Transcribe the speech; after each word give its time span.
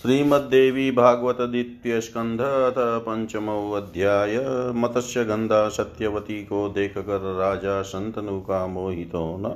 श्रीमद्देवी 0.00 0.90
भागवत 0.90 1.36
द्वितीय 1.40 2.00
स्कंध 2.00 2.40
अथ 2.40 2.74
पंचमो 2.78 3.72
अध्याय 3.72 4.36
मत्स्य 4.74 5.24
गंधा 5.24 5.68
सत्यवती 5.68 6.44
को 6.44 6.68
देख 6.68 6.98
कर 6.98 7.20
राजा 7.38 7.82
संतनु 7.82 8.40
का 8.40 8.66
मोहितो 8.66 9.24
न। 9.40 9.54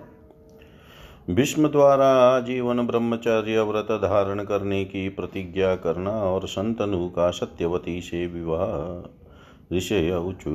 भीष्म 1.35 1.69
द्वारा 1.69 2.41
जीवन 2.41 2.87
ब्रह्मचर्य 2.87 3.63
व्रत 3.63 3.93
धारण 3.93 4.45
करने 4.45 4.85
की 4.85 5.09
प्रतिज्ञा 5.09 5.75
करना 5.77 6.11
और 6.11 6.47
संतनु 6.49 7.09
का 7.09 7.31
सत्यवती 7.31 8.01
से 8.01 8.27
विवाह। 8.27 9.77
ऋषय 9.77 10.17
ऊचु 10.17 10.51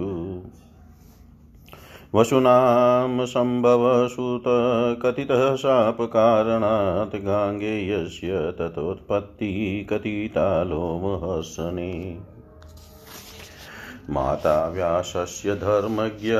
वसुनां 2.15 3.25
सम्भवसुत 3.25 4.43
कथितः 5.01 5.55
शापकारणात् 5.55 7.15
गाङ्गेयस्य 7.15 8.51
ततोत्पत्तिः 8.59 9.85
कथिता 9.89 10.63
लोमहसने 10.63 12.17
माता 14.09 14.69
व्यासस्य 14.69 15.55
धर्मज्ञ 15.55 16.31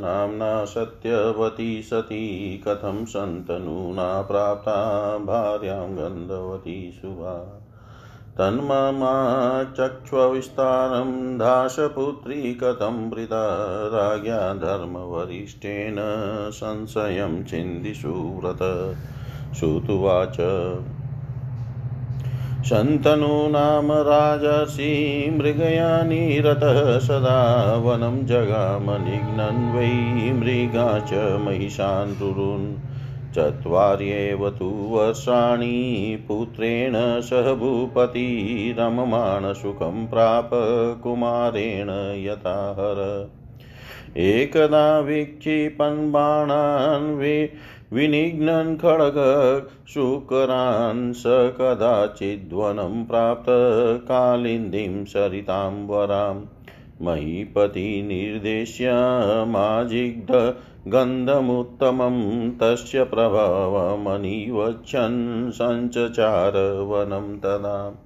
नाम्ना 0.00 0.64
सत्यवती 0.64 1.82
सती 1.82 2.58
कथं 2.58 3.04
सन्तनूना 3.04 4.22
प्राप्ता 4.22 4.76
भार्यां 5.18 5.96
गन्धवती 5.96 6.92
शुभा 7.02 7.57
तन्ममाचक्ष्वविस्तारं 8.38 11.38
दासपुत्री 11.38 12.54
कथं 12.54 13.10
वृता 13.10 13.88
राज्ञा 13.88 14.54
धर्मवरिष्ठेन 14.54 15.96
संशयं 16.54 17.44
छिन्दिषु 17.44 18.08
व्रत 18.08 18.96
श्रुतुवाच 19.58 20.36
शन्तनु 22.64 23.48
नाम 23.48 23.92
राजर्षि 23.92 25.30
मृगयानिरतः 25.32 26.98
सदा 26.98 27.76
वनं 27.76 28.26
जगामनिघ्नन् 28.26 29.74
वै 29.74 30.32
मृगा 30.32 30.98
च 30.98 31.40
महिषान् 31.40 32.20
रुरुन्। 32.20 32.87
चत्वार्येव 33.38 34.50
तु 34.50 34.64
वर्षाणि 34.64 36.18
पुत्रेण 36.28 37.20
सह 37.20 37.54
भूपति 37.54 38.74
रममाणसुखं 38.78 40.06
प्राप 40.06 40.50
कुमारेण 41.02 42.24
यथाहर। 42.24 43.30
एकदा 44.16 45.00
वीक्षिपन् 45.00 46.12
बाणान् 46.12 47.16
वि 47.16 47.50
विनिघ्नन् 47.92 48.76
खड्गशुकरान् 48.76 51.12
स 51.12 51.22
कदाचिद्वनं 51.26 53.04
प्राप्त 53.04 54.08
कालिन्दीं 54.08 55.04
सरितां 55.04 55.86
वराम्। 55.86 56.57
महीपतिनिर्देश्य 57.02 58.90
माजिग्ध 59.48 60.54
गन्धमुत्तमं 60.88 62.50
तस्य 62.50 63.04
प्रभावमनिवच्छन् 63.04 65.50
सञ्चचार 65.50 66.82
वनं 66.82 67.38
तदा। 67.38 68.04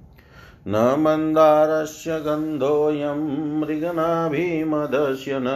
न 0.68 0.96
मन्दारस्य 0.98 2.20
गन्धोऽयं 2.20 3.60
मृगनाभिमदस्य 3.60 5.30
न 5.34 5.46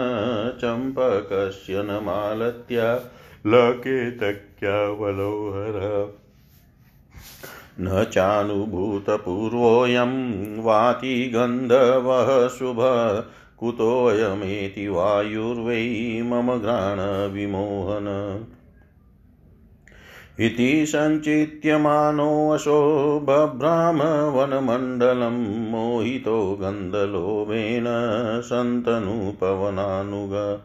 चम्पकस्य 0.60 1.82
न 1.82 2.00
मालत्य 2.02 3.00
लकेतक्यावलोहर। 3.46 6.06
न 7.80 8.04
चानुभूतपूर्वोऽयं 8.04 10.62
वातिगन्धवः 10.62 12.48
शुभ 12.48 12.76
कुतोऽयमेति 13.58 14.88
वायुर्वै 14.88 16.22
मम 16.22 16.58
घ्राणविमोहन। 16.58 18.40
इति 20.40 20.86
सञ्चित्यमानोऽशो 20.86 23.20
बभ्राम 23.20 24.02
वनमण्डलं 24.36 25.70
मोहितो 25.70 26.58
गन्धलोभेन 26.60 27.84
सन्तनुपवनानुग। 28.44 30.60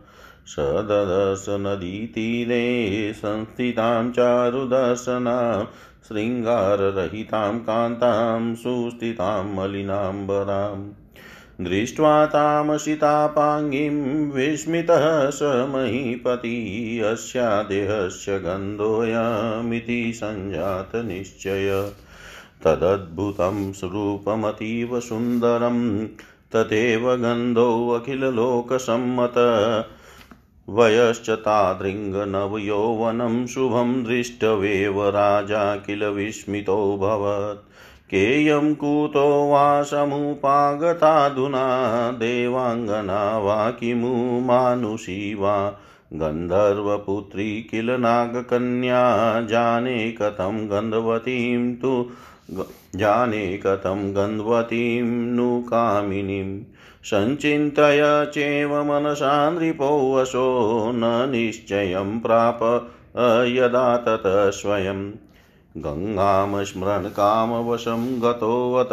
स 0.48 0.60
ददर्श 0.60 1.46
नदीतीरे 1.50 3.14
संस्थितां 3.16 4.12
चारुदर्शनां 4.12 5.66
शृङ्गाररहितां 6.12 7.60
कान्तां, 7.60 8.56
सुस्थितां 8.56 9.56
मलिनाम्बराम् 9.56 10.90
दृष्ट्वा 11.62 12.26
तामसितापाङ्गीं 12.26 14.32
विस्मितः 14.32 15.30
स 15.30 15.40
महीपति 15.44 17.02
अस्या 17.06 17.64
देहस्य 17.64 18.40
गन्धोऽयमिति 18.40 20.14
सञ्जातनिश्चय। 20.16 21.92
तदद्भुतं 22.64 23.74
स्वरूपमतीव 23.74 25.00
सुन्दरं, 25.00 26.08
तथैव 26.56 27.16
गन्धोऽखिललोकसम्मत 27.16 29.34
वयश्च 30.72 31.30
तादृङ्गनवयौवनं 31.30 33.48
शुभं 33.48 34.04
दृष्टवेव 34.04 35.10
राजा 35.10 35.76
किल 35.76 36.06
विस्मितोऽभवत् 36.06 37.72
केयं 38.12 38.76
कुतो 38.76 39.50
वा 39.50 39.84
समुपागताधुना 39.84 42.12
देवाङ्गना 42.12 43.38
वा 43.38 43.72
किमु 43.72 44.42
मानुषी 44.42 45.36
वा? 45.36 45.80
गन्धर्वपुत्री 46.14 47.62
किल 47.62 47.92
नागकन्या, 47.92 49.42
जाने 49.42 50.12
कथं 50.12 50.68
गन्धवतीं 50.68 51.76
तु 51.76 52.10
जाने 52.96 53.58
कथं 53.58 54.12
गन्धवतीं 54.12 55.32
नु 55.32 55.62
कामिनीं 55.62 56.64
सञ्चिन्तय 57.04 58.32
चैव 58.34 58.84
मनसा 58.84 59.50
नृपोऽवशो 59.50 60.46
न 60.96 61.28
निश्चयं 61.32 62.20
प्राप 62.20 62.60
यदा 63.48 63.98
ततः 63.98 64.50
स्वयम् 64.50 65.12
गङ्गां 65.78 66.64
स्मरणकामवशं 66.64 68.22
गतोऽत 68.22 68.90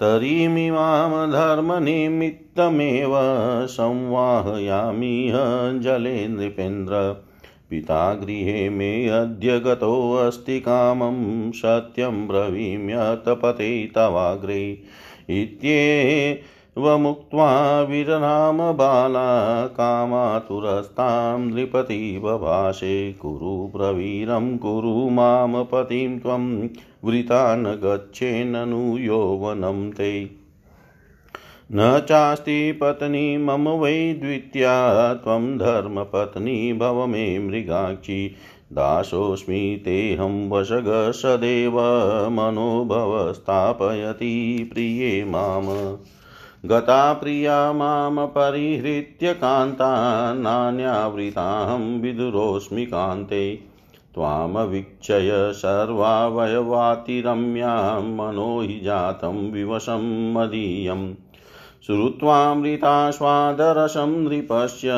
तरीमिमां 0.00 1.30
धर्मनिमित्तमेव 1.30 3.12
संवाहयामिह 3.66 5.34
जले 5.80 6.28
नृपेन्द्र। 6.28 7.24
पिता 7.72 8.14
गृहे 8.14 8.68
मे 8.70 9.08
अद्य 9.08 9.58
गतोऽस्ति 9.60 10.60
कामं 10.60 11.50
सत्यं 11.50 12.26
ब्रवीम्यतपते 12.28 13.86
तवाग्रे। 13.86 14.78
इत्ये 15.30 16.40
वमुक्त्वा 16.78 17.80
विरराम 17.82 18.58
बाला 18.58 19.66
कामातुरस्तां 19.66 21.40
नृपति 21.40 22.20
बभाषे 22.24 23.12
कुरु 23.12 23.78
प्रवीरं 23.78 24.58
कुरु 24.58 25.10
माँ 25.10 25.64
पतिं 25.72 26.18
त्वं 26.18 26.68
वृता 27.04 27.56
न 27.56 27.64
गच्छेन्ननु 27.64 28.98
यौवनं 28.98 29.90
ते। 29.90 30.41
न 31.74 32.02
चास्ति 32.08 32.72
पत्नी 32.72 33.38
मम 33.38 33.68
वै 33.68 34.12
द्वितीया, 34.12 35.14
त्वं 35.14 35.58
धर्मपत्नी 35.58 36.72
भव 36.72 37.06
मे 37.06 37.38
मृगाक्षी। 37.38 38.34
दासोऽस्मि 38.72 39.82
तेऽहं 39.84 40.50
वशग 40.50 41.12
सदैव 41.16 41.80
मनोभव 42.30 43.32
स्थापयति 43.32 44.70
प्रिये 44.74 45.24
माम्। 45.24 46.68
गता 46.68 47.12
प्रिया 47.12 47.72
माँ 47.72 48.26
परिहृत्य 48.26 49.34
कान्ता, 49.34 50.34
नान्यावृताहं 50.34 52.00
विदुरोऽस्मि 52.00 52.86
कान्ते। 52.86 53.58
त्वामवीक्षय 54.14 55.52
सर्वावयवातिरम्यां, 55.56 58.02
मनो 58.02 58.60
हि 58.60 58.80
जातं 58.80 59.50
विवशं 59.50 60.34
मदीयम्। 60.34 61.14
श्रुत्वामृतास्वादरसं 61.86 64.06
नृपस्य 64.06 64.90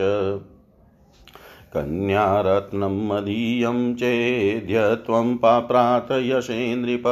कन्यारत्नं 1.73 3.07
मदीयं 3.07 3.95
चेद्य 3.95 4.95
त्वं 4.95 5.37
पाप्रात 5.37 6.07
यशेन्द्रिप, 6.11 7.03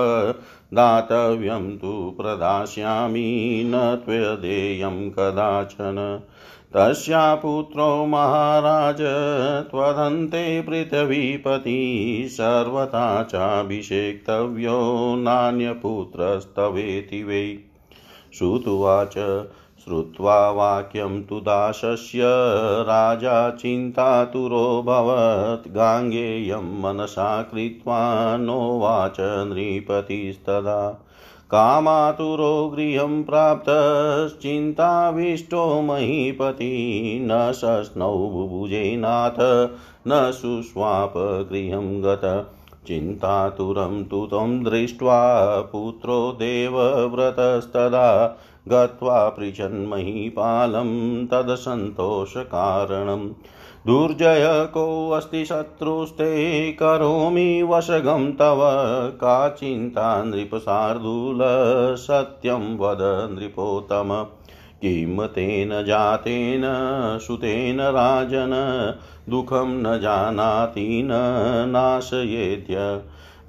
दातव्यं 0.73 1.77
तु 1.77 2.15
प्रदास्यामि 2.21 3.63
न 3.65 4.01
त्वदेयं 4.05 5.09
कदाचन। 5.09 6.21
तस्या 6.73 7.35
पुत्रो 7.35 8.05
महाराज, 8.05 8.97
त्वदन्ते 9.71 10.61
पृथिवीपति, 10.61 12.27
सर्वथा 12.31 13.23
चाभिषेक्तव्यो 13.23 15.15
नान्यपुत्रस्तवेति 15.17 17.23
वै। 17.23 17.59
श्रुतुवाच, 18.37 19.45
श्रुत्वा 19.83 20.51
वाक्यं 20.51 21.23
तु 21.23 21.39
दासस्य, 21.39 22.19
राजा 22.81 23.49
चिन्तातुरोऽभवत् 23.49 25.67
गाङ्गेयं 25.67 26.57
मनसा 26.57 27.43
कृत्वा 27.43 28.37
नोवाच 28.37 29.17
नृपतिस्तदा 29.19 31.06
कामातुरो 31.51 32.71
गृहं 32.75 33.23
प्राप्तश्चिन्ताविष्टो 33.23 35.81
महीपति 35.81 37.19
न 37.21 37.51
सस्नौ 37.51 38.13
बुभुजे 38.13 38.97
नाथ, 38.97 39.69
न 40.07 40.31
सुस्वाप 40.31 41.47
गृहं 41.51 42.03
गत। 42.03 42.51
चिन्तातुरं 42.87 44.03
तु 44.03 44.25
तं 44.25 44.63
दृष्ट्वा 44.63 45.61
पुत्रो 45.61 46.31
देवव्रतस्तदा 46.31 48.37
गत्वा 48.67 49.29
पृच्छन्महीपालं 49.29 51.27
तदसन्तोषकारणम्। 51.27 53.29
दुर्जय 53.87 54.67
कोऽस्ति 54.73 55.45
शत्रुस्ते 55.45 56.71
करोमि 56.71 57.63
वशगं 57.63 58.31
तव। 58.31 58.57
का 59.15 59.49
चिन्ता 59.49 60.23
नृपशार्दूल 60.23 61.39
सत्यं 61.95 62.77
वद 62.77 62.97
नृपोत्तम। 63.31 64.25
किं 64.81 65.27
तेन 65.27 65.69
जातेन 65.85 66.61
सुतेन 67.21 67.81
राजन, 67.81 68.51
दुःखं 69.29 69.67
न 69.67 69.99
जानाति 70.01 71.01
न 71.05 71.09
नाशयेद्य। 71.69 73.01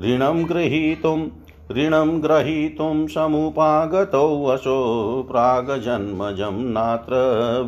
ऋणं 0.04 0.48
गृहीतुं, 0.48 1.28
ऋणं 1.72 2.22
ग्रहीतुं 2.22 3.06
समुपागतौ 3.06 4.46
वशो 4.46 4.78
प्रागजन्मजं 5.30 6.72
नात्र 6.72 7.14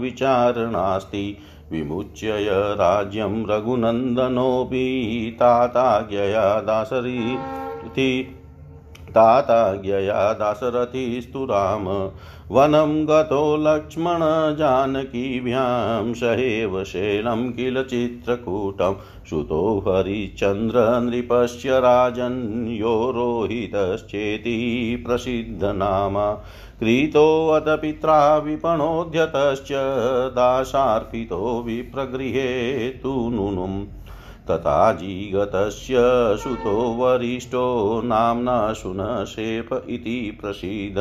विचारणास्ति। 0.01 1.39
विमुच्य 1.73 2.37
राज्यं 2.75 3.47
रघुनन्दनोऽपि 3.47 4.85
ताताज्ञया 5.41 6.61
दासरीति 6.61 8.37
ताताज्ञया 9.11 10.33
दाशरथिस्तु 10.33 11.45
राम। 11.45 12.11
वनं 12.51 13.05
गतो 13.05 13.57
लक्ष्मणजानकीभ्यां 13.57 16.15
सहेव 16.15 16.85
शैलं 16.85 17.53
किल 17.53 17.83
चित्रकूटं। 17.83 18.97
श्रुतो 19.29 19.85
हरिश्चन्द्रनृपस्य 19.89 21.81
राजन् 21.81 22.69
यो 22.69 23.13
रोहितश्चेति 23.17 25.03
प्रसिद्धनामा। 25.07 26.45
क्रीतोऽथ 26.79 27.61
पित्रा 27.61 28.37
विपणोद्यतश्च 28.37 29.69
दासार्पितो 30.33 31.63
विप्रगृहे 31.67 32.89
तु 32.89 33.09
नूनुम्। 33.09 34.00
तथा 34.51 34.93
जीगतस्य 34.93 35.95
सुतो 36.45 36.77
वरिष्ठो 36.99 38.01
नाम्ना 38.05 38.73
शुनशेप 38.73 39.87
इति 39.89 40.39
प्रसीद। 40.43 40.95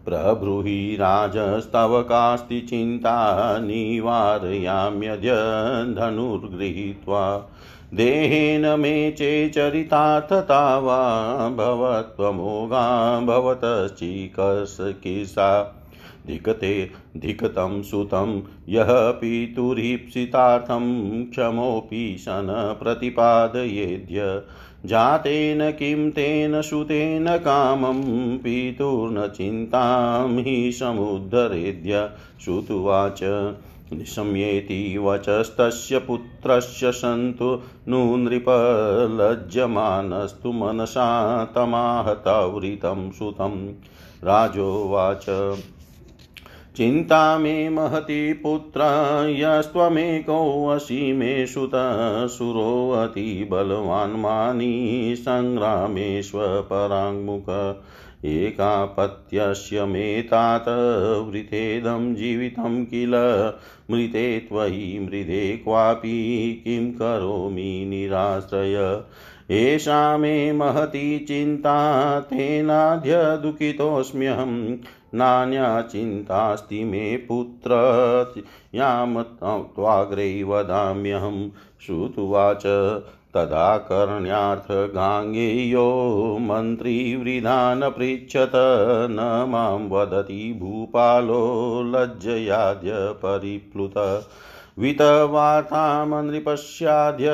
प्रब्रूहि 0.04 0.96
राजस्तव 0.96 2.02
कास्ति 2.02 2.60
चिन्ता 2.60 3.58
निवारयाम्यद्य 3.58 5.30
धनुर्गृहीत्वा। 5.94 7.50
देहेन 7.94 8.80
मे 8.80 9.10
चेचरितार्थता 9.10 10.78
वा 10.78 11.48
भवत्वमोगा 11.48 13.20
भवतश्चिकसकिसा 13.20 15.76
धिकते, 16.26 16.90
धिकतं 17.16 17.82
सुतं, 17.82 18.42
यः 18.68 18.88
पितुरीप्सितार्थं 18.90 21.24
क्षमोऽपि 21.24 22.16
शन 22.20 22.76
प्रतिपादयेद्य 22.82 24.42
जातेन 24.86 25.70
किं 25.70 26.10
तेन 26.10 26.62
सुतेन 26.62 27.26
कामं 27.28 28.02
पितुर्न 28.38 29.28
चिन्तां 29.28 30.42
हि 30.42 30.72
समुद्धरेद्य 30.72 32.10
श्रुतुवाच 32.44 33.20
निशम्येति 33.92 34.98
वचस्तस्य 34.98 35.98
पुत्रस्य 35.98 36.92
सन्तु 36.92 37.60
नु 37.88 38.16
मनसा 40.52 41.44
तमाहतवृतं 41.44 43.10
सुतं। 43.10 43.68
राजोवाच। 44.24 45.26
चिन्ता 46.80 47.38
मे 47.38 47.68
महती 47.68 48.32
पुत्र 48.32 48.80
यस्त्वमेकोऽसि 49.38 51.12
मे 51.12 51.46
सुतसुरोऽति 51.46 53.48
बलवान् 53.50 54.20
मानी 54.20 55.14
सङ्ग्रामेष्वपराङ्मुख। 55.18 57.82
एकापत्यस्य 58.24 59.84
मे 59.84 60.22
तात 60.22 60.64
जीवितं 61.88 62.84
किल? 62.84 63.12
मृते 63.90 64.38
त्वयि 64.38 64.98
मृदे 64.98 65.60
क्वापि 65.64 66.60
किं 66.64 66.92
करोमि 66.92 67.86
निराश्रय? 67.88 69.02
एषा 69.50 70.16
मे 70.16 70.52
महती 70.52 71.18
चिन्ता, 71.18 72.20
तेनाद्य 72.20 73.38
दुःखितोऽस्म्यहं 73.42 74.76
नान्या 75.14 75.82
चिन्तास्ति 75.82 76.84
मे 76.84 77.16
पुत्र। 77.16 77.70
याम 78.74 79.22
त्वाग्रे 79.22 80.44
वदाम्यहं 80.44 81.50
श्रुतुवाच। 81.86 82.62
तदा 83.34 83.76
करण्यार्थगाङ्गेयो 83.76 86.38
मन्त्रीवृधान् 86.40 87.82
पृच्छत। 87.82 88.52
न 89.10 89.46
माँ 89.48 89.88
वदति 89.90 90.58
भूपालो 90.62 91.82
लज्जयाद्य 91.86 92.90
परिप्लुत। 92.94 94.28
वितवार्तामनृपस्याद्य 94.78 97.28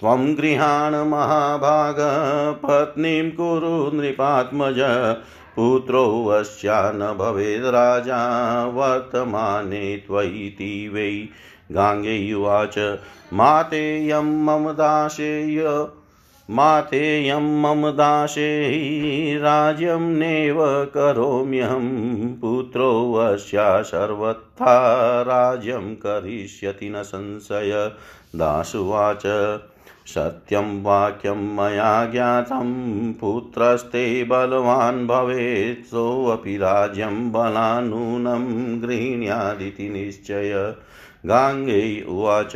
त्वं 0.00 0.36
गृहाण 0.38 0.94
महाभाग, 0.94 1.96
पत्नीं 2.64 3.30
कुरु 3.30 4.00
नृपात्मज, 4.00 4.80
पुत्रो 5.56 6.26
अस्या 6.26 6.92
न 6.94 7.14
भवेद् 7.18 7.64
राजा, 7.64 8.18
वर्तमाने 8.66 9.96
त्वयिति 9.96 10.90
वै 10.94 11.28
गाङ्गेयुवाच 11.74 12.98
मातेयं 13.32 14.44
मम 14.44 14.70
दासेय 14.70 15.86
मातेयं 16.50 17.60
मम 17.60 17.90
दासे 17.90 18.70
राज्यं 19.38 20.00
नैव 20.00 20.84
करोम्यहं 20.84 21.88
पुत्रोऽस्या 22.34 23.82
सर्वथा 23.82 24.76
राज्यं 25.22 25.94
करिष्यति 25.94 26.90
न 26.90 27.02
संशय। 27.02 27.92
दासुवाच, 28.36 29.22
सत्यं 30.06 30.82
वाक्यं 30.82 31.56
मया 31.56 32.06
ज्ञातं, 32.06 32.68
पुत्रस्ते 33.12 34.24
बलवान् 34.24 35.06
भवेत्, 35.06 35.86
सोऽपि 35.86 36.56
राज्यं 36.56 37.32
बलानूनं 37.32 38.44
गृह्णादिति 38.82 39.88
निश्चय। 39.88 40.74
गाङ्गेय 41.26 42.04
उवाच 42.08 42.52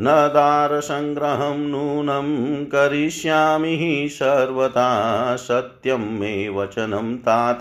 न 0.00 0.04
दारसङ्ग्रहं 0.08 1.58
नूनं 1.58 2.56
करिष्यामि 2.64 4.08
सर्वथा, 4.12 5.36
सत्यं 5.36 6.18
मे 6.18 6.48
वचनं 6.48 7.16
तात 7.16 7.60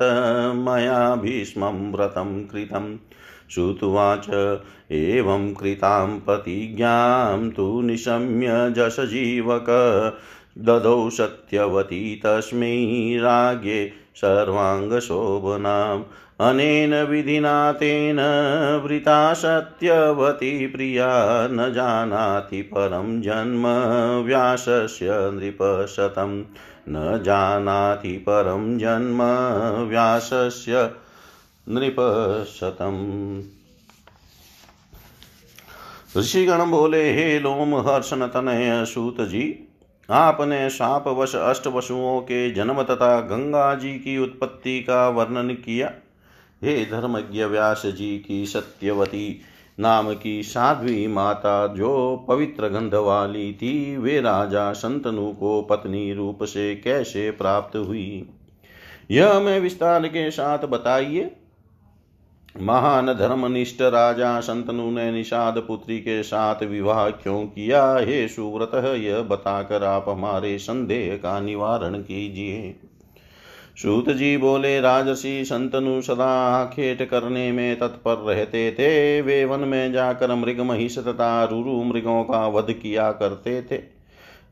मया 0.55 1.15
भीष्मं 1.15 1.91
व्रतं 1.91 2.45
कृतं। 2.45 2.97
श्रुत्वाच, 3.51 4.29
एवं 4.91 5.53
कृतां 5.53 6.19
प्रतिज्ञां 6.19 7.49
तु 7.49 7.81
निशम्य 7.81 8.47
जशजीवक 8.49 9.65
ददौ 10.57 11.09
सत्यवती 11.09 12.21
तस्मै 12.25 13.15
राज्ञे 13.21 13.91
सर्वाङ्गशोभनाम् 14.15 16.03
अनेन 16.39 16.93
विधिना 17.03 17.71
तेन 17.71 18.19
वृता 18.85 19.33
सत्यवती 19.33 20.67
प्रिया 20.67 21.07
न 21.47 21.73
जानाति 21.73 22.61
परं 22.61 23.21
जन्म 23.21 23.67
व्यासस्य 24.25 25.07
नृपशतं। 25.11 26.45
न 26.89 27.23
जानाति 27.23 28.11
परं 28.11 28.77
जन्म 28.77 29.23
व्यासस्य 29.89 30.91
नृपशतम् 31.69 33.41
ऋषिगण 36.17 36.65
बोले, 36.65 37.13
हे 37.13 37.39
लोम, 37.39 37.75
हर्षण, 37.75 38.27
तनय 38.27 38.85
सूत 38.85 39.21
जी 39.21 39.69
आपने 40.09 40.69
शापवश 40.69 41.35
अष्ट 41.35 41.67
वशुओं 41.67 42.21
के 42.21 42.51
जन्म 42.51 42.83
तथा 42.83 43.19
गंगा 43.19 43.75
जी 43.75 43.93
की 43.93 44.17
उत्पत्ति 44.17 44.79
का 44.79 45.09
वर्णन 45.09 45.49
किया। 45.49 45.91
हे 46.63 46.85
धर्मज्ञ 46.85 47.43
व्यास 47.43 47.83
जी 47.85 48.19
की 48.27 48.45
सत्यवती, 48.45 49.41
नाम 49.79 50.15
की 50.15 50.43
साध्वी 50.43 51.07
माता, 51.07 51.67
जो 51.67 52.25
पवित्र 52.27 52.67
गंध 52.67 52.93
वाली 52.93 53.53
थी, 53.53 53.97
वे 53.97 54.21
राजा 54.21 54.73
संतनु 54.73 55.33
को 55.33 55.61
पत्नी 55.61 56.13
रूप 56.13 56.43
से 56.43 56.75
कैसे 56.75 57.31
प्राप्त 57.31 57.77
हुई? 57.77 58.29
यह 59.11 59.39
मैं 59.39 59.59
विस्तार 59.59 60.07
के 60.07 60.31
साथ 60.31 60.59
बताइए। 60.59 61.35
महान 62.61 63.13
धर्मनिष्ठ 63.13 63.81
राजा 63.81 64.39
संतनु 64.39 64.91
ने 64.91 65.11
निषाद 65.11 65.57
पुत्री 65.67 65.99
के 65.99 66.23
साथ 66.23 66.63
विवाह 66.63 67.09
क्यों 67.09 67.45
किया? 67.45 67.95
हे 67.95 68.27
सुव्रत 68.27 68.85
यह 68.85 69.21
बताकर 69.21 69.83
आप 69.83 70.05
हमारे 70.09 70.57
संदेह 70.57 71.15
का 71.15 71.39
निवारण 71.39 71.93
कीजिए। 71.93 72.79
सूत 73.77 74.09
जी 74.09 74.37
बोले, 74.37 74.81
राजसी 74.81 75.45
संतनु 75.45 76.01
सदा 76.01 76.65
खेट 76.65 77.09
करने 77.09 77.51
में 77.51 77.79
तत्पर 77.79 78.15
रहते 78.15 78.71
थे। 78.71 79.21
वे 79.21 79.45
वन 79.45 79.59
में 79.59 79.91
जाकर 79.91 80.35
मृग 80.35 80.61
महिष 80.61 80.97
तथा 80.97 81.43
रुरु 81.43 81.83
मृगों 81.83 82.23
का 82.23 82.47
वध 82.47 82.71
किया 82.71 83.11
करते 83.11 83.61
थे। 83.61 83.75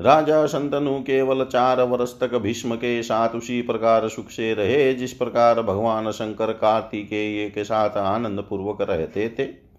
राजा 0.01 0.45
संतनु 0.45 0.99
केवल 0.99 1.45
चार 1.45 1.81
वर्ष 1.81 2.19
तक 2.19 2.35
भीष्म 2.35 2.75
के 2.75 3.03
साथ 3.03 3.29
उसी 3.29 3.61
प्रकार 3.61 4.07
सुख 4.09 4.29
से 4.29 4.53
रहे, 4.53 4.93
जिस 4.93 5.13
प्रकार 5.13 5.61
भगवान 5.61 6.11
शंकर 6.11 6.51
कार्तिकेय 6.51 7.49
के 7.49 7.63
साथ 7.63 7.97
आनंद 7.97 8.43
पूर्वक 8.49 8.81
रहते 8.81 9.29
थे। 9.39 9.70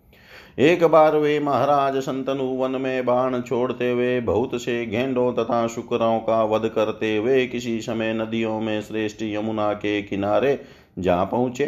एक 0.59 0.85
बार 0.85 1.16
वे 1.16 1.38
महाराज 1.40 1.97
संतनु 1.97 2.44
वन 2.44 2.71
में 2.71 3.04
बाण 3.04 3.40
छोड़ते 3.40 3.90
हुए 3.90 4.21
बहुत 4.21 4.50
से 4.62 4.85
गेंडों 4.87 5.32
तथा 5.32 5.66
शुक्रों 5.66 6.18
का 6.18 6.42
वध 6.44 6.68
करते 6.68 7.16
हुए 7.16 7.47
किसी 7.47 7.80
समय 7.80 8.12
नदियों 8.14 8.61
में 8.61 8.80
श्रेष्ठ 8.82 9.23
यमुना 9.23 9.73
के 9.73 10.02
किनारे 10.02 10.59
जा 10.99 11.25
पहुँचे। 11.25 11.64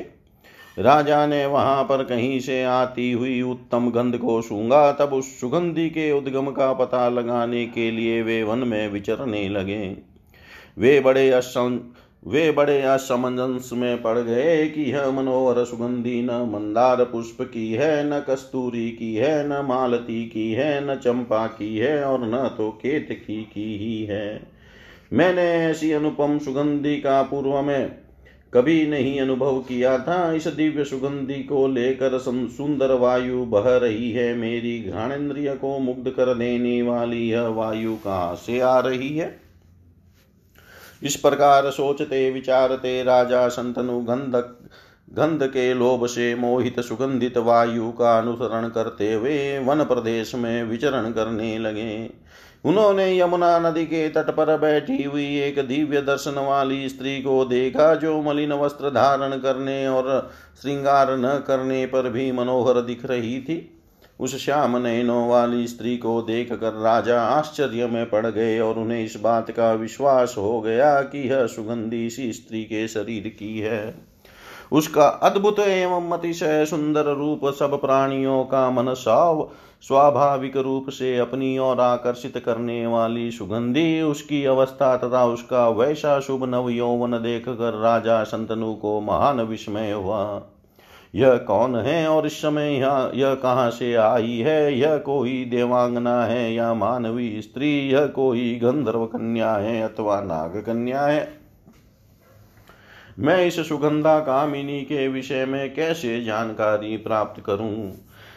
राजा 0.78 1.26
ने 1.26 1.46
वहाँ 1.46 1.84
पर 1.84 2.04
कहीं 2.04 2.40
से 2.40 2.62
आती 2.64 3.10
हुई 3.12 3.40
उत्तम 3.42 3.90
गंध 3.90 4.18
को 4.18 4.40
सूँगा 4.42 4.92
तब 4.92 5.12
उस 5.12 5.40
सुगंधि 5.40 5.88
के 5.90 6.10
उद्गम 6.12 6.50
का 6.50 6.72
पता 6.72 7.08
लगाने 7.08 7.66
के 7.66 7.90
लिए 7.90 8.22
वे 8.22 8.42
वन 8.42 8.58
में 8.58 8.88
विचरने 8.88 9.48
लगे। 9.48 9.96
वे 10.78 11.00
बड़े 11.00 11.30
वे 12.26 12.50
बड़े 12.50 12.80
असमंजस 12.82 13.70
में 13.72 14.02
पड़ 14.02 14.18
गए 14.18 14.68
कि 14.68 14.82
यह 14.82 15.10
मनोहर 15.10 15.64
सुगंधी 15.64 16.22
न 16.22 16.30
मंदार 16.30 17.04
पुष्प 17.04 17.42
की 17.42 17.72
है, 17.72 18.04
न 18.06 18.20
कस्तूरी 18.20 18.90
की 18.90 19.14
है, 19.14 19.48
न 19.48 19.66
मालती 19.66 20.24
की 20.24 20.52
है, 20.52 20.92
न 20.92 20.94
चंपा 20.94 21.46
की 21.46 21.78
है 21.78 22.04
और 22.04 22.20
न 22.22 22.48
तो 22.58 22.70
केतकी 22.70 23.42
की 23.42 23.78
ही 23.78 24.04
है। 24.04 24.42
मैंने 25.12 25.42
ऐसी 25.42 25.92
अनुपम 25.92 26.38
सुगंधि 26.38 26.96
का 26.96 27.22
पूर्व 27.22 27.62
में 27.62 27.92
कभी 28.54 28.86
नहीं 28.86 29.20
अनुभव 29.20 29.58
किया 29.58 29.98
था। 29.98 30.32
इस 30.32 30.46
दिव्य 30.46 30.84
सुगंधि 30.84 31.42
को 31.42 31.68
लेकर 31.68 32.18
सुंदर 32.18 32.92
वायु 32.92 33.44
बह 33.44 33.76
रही 33.76 34.12
है। 34.12 34.34
मेरी 34.34 34.78
घ्राणेन्द्रिय 34.82 35.54
को 35.54 35.78
मुग्ध 35.78 36.10
कर 36.10 36.34
देने 36.34 36.82
वाली 36.82 37.30
यह 37.30 37.46
वायु 37.46 37.96
कहाँ 37.96 38.34
से 38.34 38.60
आ 38.60 38.78
रही 38.78 39.16
है? 39.16 39.43
इस 41.04 41.16
प्रकार 41.16 41.70
सोचते, 41.70 42.30
विचारते, 42.30 43.02
राजा 43.02 43.48
संतनु 43.48 44.00
गंधक 44.00 44.58
गंध 45.10 45.42
के 45.42 45.72
लोभ 45.74 46.06
से 46.06 46.34
मोहित 46.34 46.80
सुगंधित 46.80 47.36
वायु 47.38 47.90
का 47.90 48.18
अनुसरण 48.18 48.68
करते 48.68 49.12
हुए 49.12 49.58
वन 49.58 49.84
प्रदेश 49.84 50.34
में 50.34 50.64
विचरण 50.64 51.10
करने 51.10 51.58
लगे। 51.58 52.10
उन्होंने 52.64 53.18
यमुना 53.18 53.58
नदी 53.58 53.84
के 53.84 54.08
तट 54.08 54.30
पर 54.30 54.56
बैठी 54.58 55.02
हुई 55.02 55.26
एक 55.38 55.58
दिव्य 55.68 56.00
दर्शन 56.00 56.38
वाली 56.38 56.88
स्त्री 56.88 57.20
को 57.22 57.44
देखा, 57.44 57.94
जो 57.94 58.20
मलिन 58.22 58.52
वस्त्र 58.52 58.90
धारण 58.90 59.38
करने 59.38 59.86
और 59.88 60.30
श्रृंगार 60.62 61.16
न 61.16 61.38
करने 61.46 61.86
पर 61.86 62.08
भी 62.08 62.30
मनोहर 62.32 62.80
दिख 62.80 63.04
रही 63.06 63.40
थी। 63.40 63.58
उस 64.20 64.44
श्याम 64.44 64.76
नयनों 64.76 65.28
वाली 65.28 65.66
स्त्री 65.66 65.96
को 65.96 66.22
देख 66.22 66.52
कर 66.52 66.72
राजा 66.72 67.20
आश्चर्य 67.22 67.86
में 67.86 68.10
पड़ 68.10 68.26
गए 68.26 68.58
और 68.60 68.74
उन्हें 68.74 69.04
इस 69.04 69.20
बात 69.22 69.50
का 69.50 69.72
विश्वास 69.72 70.34
हो 70.38 70.60
गया 70.60 71.02
कि 71.02 71.28
यह 71.28 71.46
सुगंधी 71.46 72.10
सी 72.10 72.32
स्त्री 72.32 72.64
के 72.64 72.88
शरीर 72.88 73.28
की 73.28 73.58
है। 73.58 73.94
उसका 74.72 75.06
अद्भुत 75.06 75.58
एवं 75.58 76.10
अतिशय 76.10 76.64
सुंदर 76.64 77.04
रूप 77.04 77.40
सब 77.44 77.80
प्राणियों 77.80 78.44
का 78.44 78.70
मन 78.70 78.94
साव 78.94 79.50
स्वाभाविक 79.82 80.56
रूप 80.56 80.88
से 80.88 81.18
अपनी 81.18 81.58
ओर 81.58 81.80
आकर्षित 81.80 82.38
करने 82.38 82.86
वाली 82.86 83.30
सुगंधी, 83.30 84.02
उसकी 84.02 84.44
अवस्था 84.44 84.96
तथा 84.96 85.26
उसका 85.26 85.68
वैसा 85.68 86.20
शुभ 86.20 86.44
नव 86.44 86.70
यौवन 86.70 87.10
देख 87.10 87.48
कर 87.48 87.80
राजा 87.80 88.22
संतनु 88.24 88.74
को 88.74 89.00
महान 89.00 89.40
विस्मय 89.40 89.92
हुआ। 89.92 90.42
यह 91.14 91.36
कौन 91.36 91.76
है 91.76 92.08
और 92.08 92.26
इस 92.26 92.42
समय 92.42 92.78
यह 92.78 93.12
यह 93.14 93.34
कहाँ 93.34 93.70
से 93.70 93.94
आई 93.94 94.38
है? 94.38 94.78
यह 94.78 94.98
कोई 94.98 95.44
देवांगना 95.44 96.24
है 96.24 96.54
या 96.54 96.74
मानवी 96.74 97.42
स्त्री? 97.42 97.88
यह 97.90 98.06
कोई 98.06 98.60
गंधर्व 98.62 99.06
कन्या 99.06 99.52
है 99.52 99.82
अथवा 99.82 100.20
नाग 100.20 100.62
कन्या 100.66 101.02
है? 101.02 101.40
मैं 103.18 103.46
इस 103.46 103.68
सुगंधा 103.68 104.20
कामिनी 104.20 104.82
के 104.82 105.08
विषय 105.08 105.44
में 105.44 105.74
कैसे 105.74 106.24
जानकारी 106.24 106.96
प्राप्त 106.96 107.42
करूँ? 107.44 107.92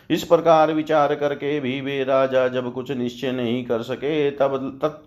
इस 0.09 0.23
प्रकार 0.23 0.73
विचार 0.73 1.15
करके 1.15 1.59
भी 1.59 1.81
वे 1.81 2.03
राजा 2.03 2.47
जब 2.47 2.73
कुछ 2.73 2.91
निश्चय 2.91 3.31
नहीं 3.31 3.65
कर 3.65 3.81
सके, 3.81 4.31
तब 4.31 4.79
तत् 4.83 5.06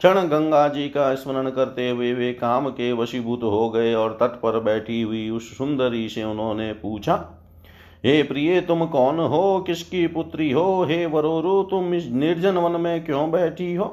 क्षण 0.00 0.18
गंगा 0.28 0.66
जी 0.68 0.88
का 0.88 1.14
स्मरण 1.14 1.50
करते 1.50 1.88
हुए 1.90 2.12
वे 2.12 2.32
काम 2.32 2.68
के 2.68 2.92
वशीभूत 2.92 3.42
हो 3.42 3.68
गए 3.70 3.94
और 3.94 4.12
तट 4.12 4.40
पर 4.40 4.58
बैठी 4.60 5.00
हुई 5.02 5.28
उस 5.30 5.56
सुंदरी 5.58 6.08
से 6.08 6.24
उन्होंने 6.24 6.72
पूछा, 6.72 7.14
हे 8.04 8.22
प्रिय, 8.22 8.60
तुम 8.60 8.84
कौन 8.86 9.18
हो? 9.18 9.64
किसकी 9.66 10.06
पुत्री 10.06 10.50
हो? 10.50 10.84
हे 10.84 11.06
वरोरु, 11.06 11.62
तुम 11.62 11.94
इस 11.94 12.10
निर्जन 12.12 12.58
वन 12.58 12.80
में 12.80 13.04
क्यों 13.04 13.30
बैठी 13.30 13.74
हो? 13.74 13.86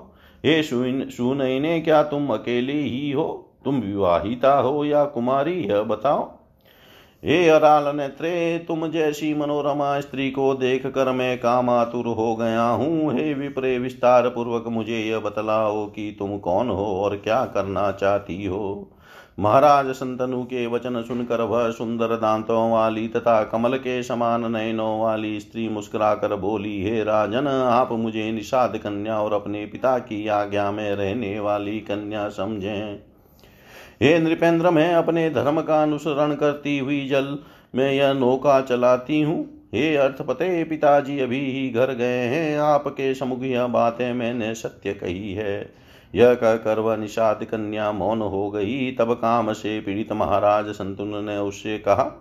हे 0.46 0.62
सुनैने, 0.64 1.80
क्या 1.82 2.04
तुम 2.04 2.28
अकेली 2.30 2.82
ही 2.90 3.12
हो? 3.12 3.50
तुम 3.66 3.76
विवाहिता 3.76 4.58
हो 4.58 4.84
या 4.86 5.04
कुमारी, 5.06 5.60
यह 5.64 5.82
बताओ। 5.82 6.32
हे 7.24 7.48
अराल 7.50 7.86
नेत्रे 7.96 8.58
तुम 8.68 8.88
जैसी 8.88 9.34
मनोरमा 9.34 10.00
स्त्री 10.00 10.30
को 10.32 10.54
देख 10.54 10.86
कर 10.88 11.12
मैं 11.12 11.38
कामातुर 11.38 12.08
हो 12.08 12.36
गया 12.36 12.64
हूँ। 12.64 13.14
हे 13.14 13.34
विप्रे 13.34 13.78
विस्तार 13.80 14.28
पूर्वक 14.30 14.68
मुझे 14.68 15.00
यह 15.00 15.20
बतलाओ 15.20 15.86
कि 15.86 16.16
तुम 16.20 16.38
कौन 16.38 16.70
हो 16.70 16.86
और 17.04 17.16
क्या 17.16 17.46
करना 17.46 17.92
चाहती 17.92 18.46
हो। 18.46 18.90
महाराज 19.40 19.92
संतनु 19.92 20.44
के 20.44 20.66
वचन 20.68 21.02
सुनकर 21.02 21.42
वह 21.42 21.70
सुंदर 21.72 22.16
दांतों 22.16 22.72
वाली 22.72 23.08
तथा 23.08 23.44
कमल 23.44 23.78
के 23.78 24.02
समान 24.04 24.52
नयनों 24.52 25.00
वाली 25.02 25.40
स्त्री 25.40 25.70
मुस्कुराकर 25.70 26.36
बोली, 26.36 26.82
हे 26.84 27.04
राजन, 27.04 27.48
आप 27.48 27.92
मुझे 27.92 28.32
निषाद 28.32 28.78
कन्या 28.78 29.22
और 29.22 29.34
अपने 29.34 29.66
पिता 29.66 29.98
की 30.00 30.28
आज्ञा 30.28 30.70
में 30.72 30.96
रहने 30.96 31.40
वाली 31.40 31.80
कन्या 31.80 32.28
समझें। 32.30 33.13
हे 34.04 34.18
नृपेंद्र, 34.20 34.70
मैं 34.70 34.94
अपने 34.94 35.30
धर्म 35.30 35.62
का 35.62 35.82
अनुसरण 35.84 36.34
करती 36.36 36.78
हुई 36.80 37.08
जल 37.08 37.38
में 37.76 37.92
यह 37.92 38.12
नौका 38.14 38.60
चलाती 38.62 39.22
हूँ। 39.22 39.44
हे 39.74 39.96
अर्थपते, 39.96 40.64
पिताजी 40.64 41.20
अभी 41.20 41.40
ही 41.52 41.70
घर 41.70 41.94
गए 41.94 42.26
हैं। 42.26 42.58
आपके 42.60 43.14
समुख 43.14 43.44
यह 43.44 43.68
बातें 43.68 44.14
मैंने 44.14 44.54
सत्य 44.56 44.94
कही 44.94 45.34
है। 45.34 45.56
यह 46.14 46.34
कहकर 46.34 46.80
वह 46.80 46.98
निषाद 46.98 47.44
कन्या 47.44 47.92
मौन 47.92 48.22
हो 48.22 48.50
गई। 48.52 48.92
तब 48.92 49.14
काम 49.14 49.54
से 49.54 49.80
पीड़ित 49.80 50.12
महाराज 50.12 50.70
संतुन 50.72 51.24
ने 51.26 51.38
उससे 51.38 51.78
कहा, 51.78 52.12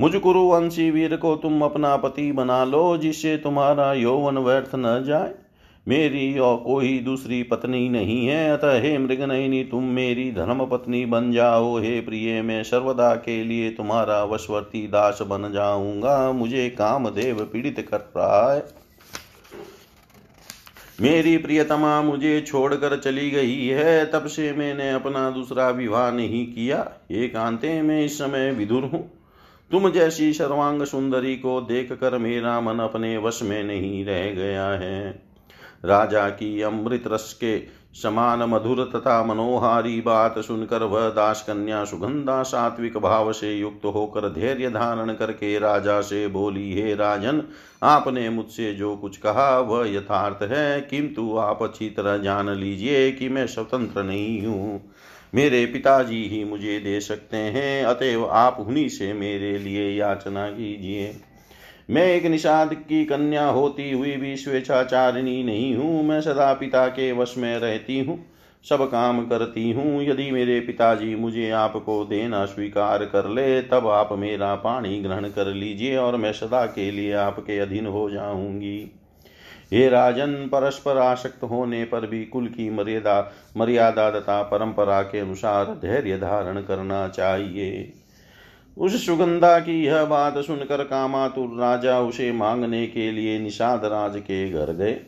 मुझ 0.00 0.14
कुरुवंशी 0.16 0.90
वीर 0.90 1.16
को 1.16 1.36
तुम 1.36 1.62
अपना 1.62 1.96
पति 1.96 2.30
बना 2.32 2.64
लो, 2.64 2.96
जिससे 2.96 3.36
तुम्हारा 3.36 3.92
यौवन 3.92 4.38
व्यर्थ 4.38 4.70
न 4.76 5.02
जाए। 5.06 5.34
मेरी 5.88 6.38
और 6.38 6.56
कोई 6.56 6.98
दूसरी 6.98 7.42
पत्नी 7.42 7.88
नहीं 7.88 8.26
है। 8.26 8.50
अतः 8.50 8.80
हे 8.80 8.98
मृगनयनी, 8.98 9.64
तुम 9.64 9.84
मेरी 9.84 10.32
धर्म 10.32 10.66
पत्नी 10.66 11.06
बन 11.06 11.32
जाओ। 11.32 11.78
हे 11.78 12.00
प्रिय, 12.00 12.42
मैं 12.42 12.62
सर्वदा 12.62 13.14
के 13.14 13.44
लिए 13.44 13.70
तुम्हारा 13.70 14.24
वशवर्ती 14.24 14.86
दास 14.86 15.18
बन 15.22 15.52
जाऊँगा। 15.52 16.32
मुझे 16.32 16.68
कामदेव 16.70 17.44
पीड़ित 17.52 17.88
कर 17.90 18.12
रहा 18.16 18.54
है। 18.54 18.64
मेरी 21.00 21.36
प्रियतमा 21.36 22.02
मुझे 22.02 22.40
छोड़कर 22.40 22.96
चली 22.96 23.30
गई 23.30 23.66
है। 23.66 24.04
तब 24.06 24.26
से 24.26 24.52
मैंने 24.52 24.90
अपना 24.90 25.30
दूसरा 25.30 25.68
विवाह 25.70 26.10
नहीं 26.10 26.46
किया। 26.46 26.76
कांते 27.12 27.82
में 27.82 28.04
इस 28.04 28.18
समय 28.18 28.50
विधुर 28.50 28.82
हूँ। 28.82 29.10
तुम 29.70 29.90
जैसी 29.90 30.32
सर्वांग 30.32 30.82
सुंदरी 30.82 31.36
को 31.36 31.60
देख 31.60 31.92
कर 31.92 32.18
मेरा 32.18 32.60
मन 32.60 32.78
अपने 32.78 33.16
वश 33.18 33.42
में 33.42 33.64
नहीं 33.64 34.04
रह 34.04 34.30
गया 34.30 34.66
है। 34.66 35.31
राजा 35.84 36.28
की 36.28 36.60
अमृत 36.62 37.04
रस 37.06 37.32
के 37.32 37.82
समान 38.02 38.42
मधुर 38.42 38.90
तथा 38.96 39.24
मनोहारी 39.24 40.00
बात 40.00 40.38
सुनकर 40.38 40.82
वह 40.82 41.08
दास 41.08 41.42
कन्या 41.42 41.84
सुगंधा 41.84 42.42
सात्विक 42.42 42.96
भाव 42.96 43.32
से 43.32 43.54
युक्त 43.54 43.84
होकर 43.84 44.20
धैर्य 44.20 44.70
धारण 44.70 45.14
करके 45.14 45.58
राजा 45.58 46.00
से 46.00 46.28
बोली, 46.28 46.72
हे 46.72 46.94
राजन, 46.94 47.42
आपने 47.82 48.30
मुझसे 48.30 48.74
जो 48.74 48.96
कुछ 48.96 49.16
कहा 49.16 49.58
वह 49.58 49.94
यथार्थ 49.94 50.42
है। 50.42 50.80
किंतु 50.80 51.36
आप 51.36 51.62
अच्छी 51.62 51.90
तरह 51.90 52.16
जान 52.16 52.50
लीजिए 52.50 53.12
कि 53.12 53.28
मैं 53.28 53.46
स्वतंत्र 53.46 54.02
नहीं 54.02 54.46
हूँ। 54.46 54.90
मेरे 55.34 55.66
पिताजी 55.66 56.28
ही 56.28 56.44
मुझे 56.44 56.80
दे 56.80 57.00
सकते 57.00 57.36
हैं, 57.36 57.84
अतएव 57.84 58.26
आप 58.26 58.56
उन्हीं 58.60 58.88
से 58.88 59.12
मेरे 59.12 59.58
लिए 59.58 59.98
याचना 59.98 60.48
कीजिए। 60.48 61.16
मैं 61.88 62.06
एक 62.06 62.26
निषाद 62.26 62.74
की 62.74 63.04
कन्या 63.04 63.44
होती 63.46 63.90
हुई 63.92 64.16
भी 64.16 64.36
स्वेच्छाचारिणी 64.36 65.42
नहीं 65.44 65.74
हूँ। 65.76 66.02
मैं 66.04 66.20
सदा 66.20 66.52
पिता 66.54 66.86
के 66.88 67.10
वश 67.12 67.34
में 67.38 67.58
रहती 67.58 67.98
हूँ, 68.00 68.18
सब 68.64 68.84
काम 68.84 69.24
करती 69.26 69.70
हूँ। 69.72 70.02
यदि 70.02 70.30
मेरे 70.30 70.58
पिताजी 70.60 71.14
मुझे 71.14 71.50
आपको 71.50 72.04
देना 72.04 72.44
स्वीकार 72.44 73.04
कर 73.04 73.28
ले, 73.28 73.60
तब 73.62 73.86
आप 73.88 74.12
मेरा 74.12 74.54
पानी 74.54 75.00
ग्रहण 75.00 75.28
कर 75.28 75.46
लीजिए 75.46 75.96
और 75.96 76.16
मैं 76.16 76.32
सदा 76.32 76.64
के 76.66 76.90
लिए 76.90 77.12
आपके 77.12 77.58
अधीन 77.58 77.86
हो 77.86 78.08
जाऊँगी। 78.10 78.90
हे 79.72 79.88
राजन, 79.88 80.34
परस्पर 80.46 80.98
आसक्त 80.98 81.42
होने 81.42 81.84
पर 81.84 82.06
भी 82.06 82.24
कुल 82.24 82.46
की 82.46 82.68
मर्यादा 82.70 83.32
मर्यादा 83.56 84.10
तथा 84.10 84.42
परंपरा 84.42 85.00
के 85.02 85.18
अनुसार 85.18 85.64
धैर्य 85.82 86.18
धारण 86.18 86.60
करना 86.62 87.06
चाहिए। 87.08 87.92
उस 88.76 89.06
सुगंधा 89.06 89.58
की 89.58 89.84
यह 89.84 90.04
बात 90.04 90.38
सुनकर 90.38 90.82
कामातुर 90.84 91.58
राजा 91.60 91.98
उसे 92.00 92.32
मांगने 92.32 92.86
के 92.86 93.10
लिए 93.12 93.38
निषाद 93.38 93.84
राज 93.84 94.16
के 94.16 94.50
घर 94.50 94.72
गए। 94.72 95.00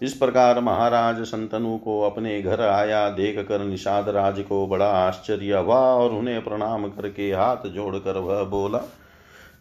इस 0.00 0.12
प्रकार 0.12 0.60
महाराज 0.60 1.20
संतनु 1.22 1.76
को 1.76 2.00
अपने 2.02 2.40
घर 2.42 2.60
आया 2.60 3.08
देख 3.10 3.38
कर 3.48 3.64
निषाद 3.64 4.08
राज 4.08 4.40
को 4.40 4.66
बड़ा 4.66 4.86
आश्चर्य 4.86 5.56
हुआ 5.56 5.76
और 5.76 6.10
उन्हें 6.10 6.44
प्रणाम 6.44 6.86
करके 6.86 7.30
हाथ 7.32 7.68
जोड़कर 7.68 8.18
वह 8.18 8.42
बोला, 8.44 8.80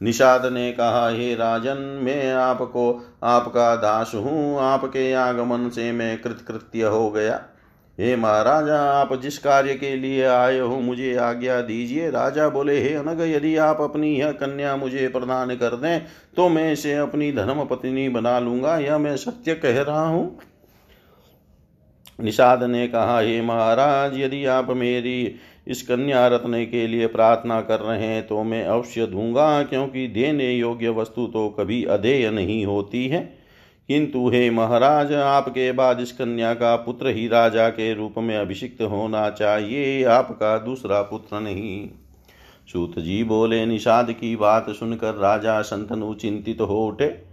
निषाद 0.01 0.45
ने 0.45 0.71
कहा, 0.71 1.09
हे 1.09 1.35
राजन, 1.35 1.77
मैं 2.03 2.33
आपको, 2.33 3.01
आपका 3.23 3.75
दास 3.75 4.11
हूँ, 4.15 4.59
आपके 4.59 5.13
आगमन 5.13 5.69
से 5.69 5.91
मैं 5.91 6.21
कृतकृत्य 6.21 6.83
हो 6.83 7.09
गया। 7.11 7.41
हे 8.01 8.15
महाराजा, 8.15 8.77
आप 8.81 9.13
जिस 9.21 9.37
कार्य 9.37 9.73
के 9.75 9.95
लिए 9.95 10.23
आए 10.25 10.59
हो, 10.59 10.79
मुझे 10.79 11.13
आज्ञा 11.15 11.59
दीजिए। 11.61 12.09
राजा 12.11 12.47
बोले, 12.49 12.79
हे 12.79 12.93
अनग, 12.95 13.21
यदि 13.27 13.55
आप 13.57 13.81
अपनी 13.81 14.09
यह 14.11 14.31
कन्या 14.33 14.75
मुझे 14.75 15.07
प्रदान 15.07 15.55
कर 15.55 15.75
दें 15.75 16.01
तो 16.37 16.47
मैं 16.49 16.71
इसे 16.73 16.95
अपनी 16.95 17.31
धर्म 17.31 17.63
पत्नी 17.65 18.07
बना 18.09 18.37
लूँगा। 18.39 18.77
यह 18.77 18.97
मैं 18.97 19.15
सत्य 19.17 19.55
कह 19.55 19.81
रहा 19.81 20.07
हूँ। 20.07 20.39
निषाद 22.19 22.63
ने 22.63 22.87
कहा, 22.87 23.19
हे 23.19 23.41
महाराज, 23.41 24.17
यदि 24.19 24.43
आप 24.47 24.69
मेरी 24.71 25.35
इस 25.67 25.81
कन्या 25.83 26.25
रत्न 26.27 26.63
के 26.65 26.85
लिए 26.87 27.07
प्रार्थना 27.07 27.59
कर 27.61 27.79
रहे 27.79 28.05
हैं 28.05 28.25
तो 28.27 28.43
मैं 28.43 28.63
अवश्य 28.65 29.05
दूँगा, 29.07 29.61
क्योंकि 29.63 30.07
देने 30.07 30.51
योग्य 30.51 30.89
वस्तु 30.91 31.27
तो 31.27 31.47
कभी 31.49 31.83
अधेय 31.87 32.29
नहीं 32.31 32.65
होती 32.65 33.07
है। 33.07 33.40
किंतु 33.87 34.29
हे 34.29 34.49
महाराज, 34.49 35.13
आपके 35.13 35.71
बाद 35.71 35.99
इस 35.99 36.11
कन्या 36.11 36.53
का 36.53 36.75
पुत्र 36.75 37.07
ही 37.07 37.27
राजा 37.27 37.69
के 37.69 37.93
रूप 37.93 38.13
में 38.17 38.37
अभिषिक्त 38.37 38.81
होना 38.81 39.29
चाहिए, 39.29 40.03
आपका 40.03 40.57
दूसरा 40.57 41.01
पुत्र 41.01 41.39
नहीं। 41.39 41.89
सूत 42.73 42.99
जी 42.99 43.23
बोले, 43.23 43.65
निषाद 43.65 44.11
की 44.11 44.35
बात 44.35 44.69
सुनकर 44.69 45.15
राजा 45.15 45.61
संतनु 45.61 46.13
चिंतित 46.13 46.61
हो 46.61 46.87
उठे। 46.87 47.23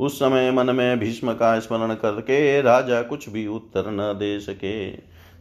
उस 0.00 0.16
समय 0.18 0.50
मन 0.50 0.74
में 0.76 0.98
भीष्म 0.98 1.32
का 1.32 1.58
स्मरण 1.58 1.94
करके 1.94 2.62
राजा 2.62 3.02
कुछ 3.02 3.28
भी 3.28 3.46
उत्तर 3.46 3.84
न 3.86 4.18
दे 4.18 4.40
सके। 4.40 4.90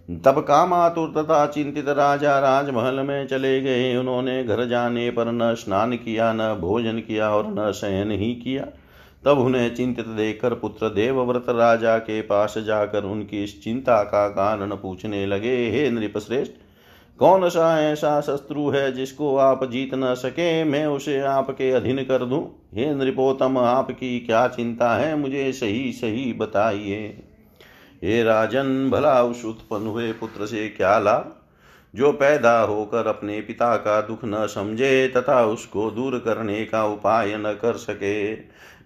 तब 0.09 0.39
कामातुर 0.39 1.13
तथा 1.17 1.45
चिंतित 1.45 1.89
राजा 1.89 2.39
राजमहल 2.39 2.95
में 2.95 3.27
चले 3.27 3.61
गए। 3.61 3.95
उन्होंने 3.95 4.43
घर 4.43 4.65
जाने 4.65 5.09
पर 5.09 5.31
न 5.31 5.55
स्नान 5.55 5.93
किया, 5.93 6.33
न 6.33 6.57
भोजन 6.61 6.99
किया 6.99 7.29
और 7.29 7.47
न 7.47 7.71
शयन 7.71 8.11
ही 8.11 8.33
किया। 8.33 8.67
तब 9.25 9.39
उन्हें 9.39 9.75
चिंतित 9.75 10.07
देखकर 10.07 10.53
पुत्र 10.53 10.89
देवव्रत 10.89 11.45
राजा 11.49 11.97
के 11.97 12.21
पास 12.21 12.57
जाकर 12.57 13.03
उनकी 13.03 13.43
इस 13.43 13.63
चिंता 13.63 14.03
का 14.03 14.27
कारण 14.27 14.75
पूछने 14.75 15.25
लगे, 15.25 15.69
हे 15.69 15.89
नृपश्रेष्ठ, 15.89 16.51
कौन 17.19 17.49
सा 17.49 17.81
ऐसा 17.81 18.21
शत्रु 18.21 18.69
है 18.69 18.91
जिसको 18.91 19.37
आप 19.37 19.71
जीत 19.71 19.93
न 19.93 20.13
सके? 20.15 20.63
मैं 20.63 20.85
उसे 20.85 21.19
आपके 21.19 21.71
अधीन 21.71 22.03
कर 22.03 22.25
दूँ। 22.25 22.69
हे 22.73 22.93
नृपोतम 22.95 23.57
आपकी 23.57 24.19
क्या 24.19 24.47
चिंता 24.47 24.95
है? 24.95 25.15
मुझे 25.15 25.51
सही 25.53 25.91
सही 25.91 26.33
बताइए। 26.33 27.23
हे 28.03 28.23
राजन, 28.23 28.89
भला 28.89 29.23
उस 29.23 29.45
उत्पन्न 29.45 29.87
हुए 29.87 30.11
पुत्र 30.11 30.45
से 30.45 30.69
क्या 30.69 30.99
लाभ? 30.99 31.35
जो 31.93 32.11
पैदा 32.11 32.59
होकर 32.59 33.07
अपने 33.07 33.39
पिता 33.41 33.75
का 33.77 33.99
दुख 34.01 34.19
न 34.25 34.45
समझे 34.47 35.07
तथा 35.07 35.43
उसको 35.45 35.89
दूर 35.91 36.17
करने 36.19 36.63
का 36.65 36.85
उपाय 36.85 37.35
न 37.37 37.53
कर 37.61 37.77
सके। 37.77 38.33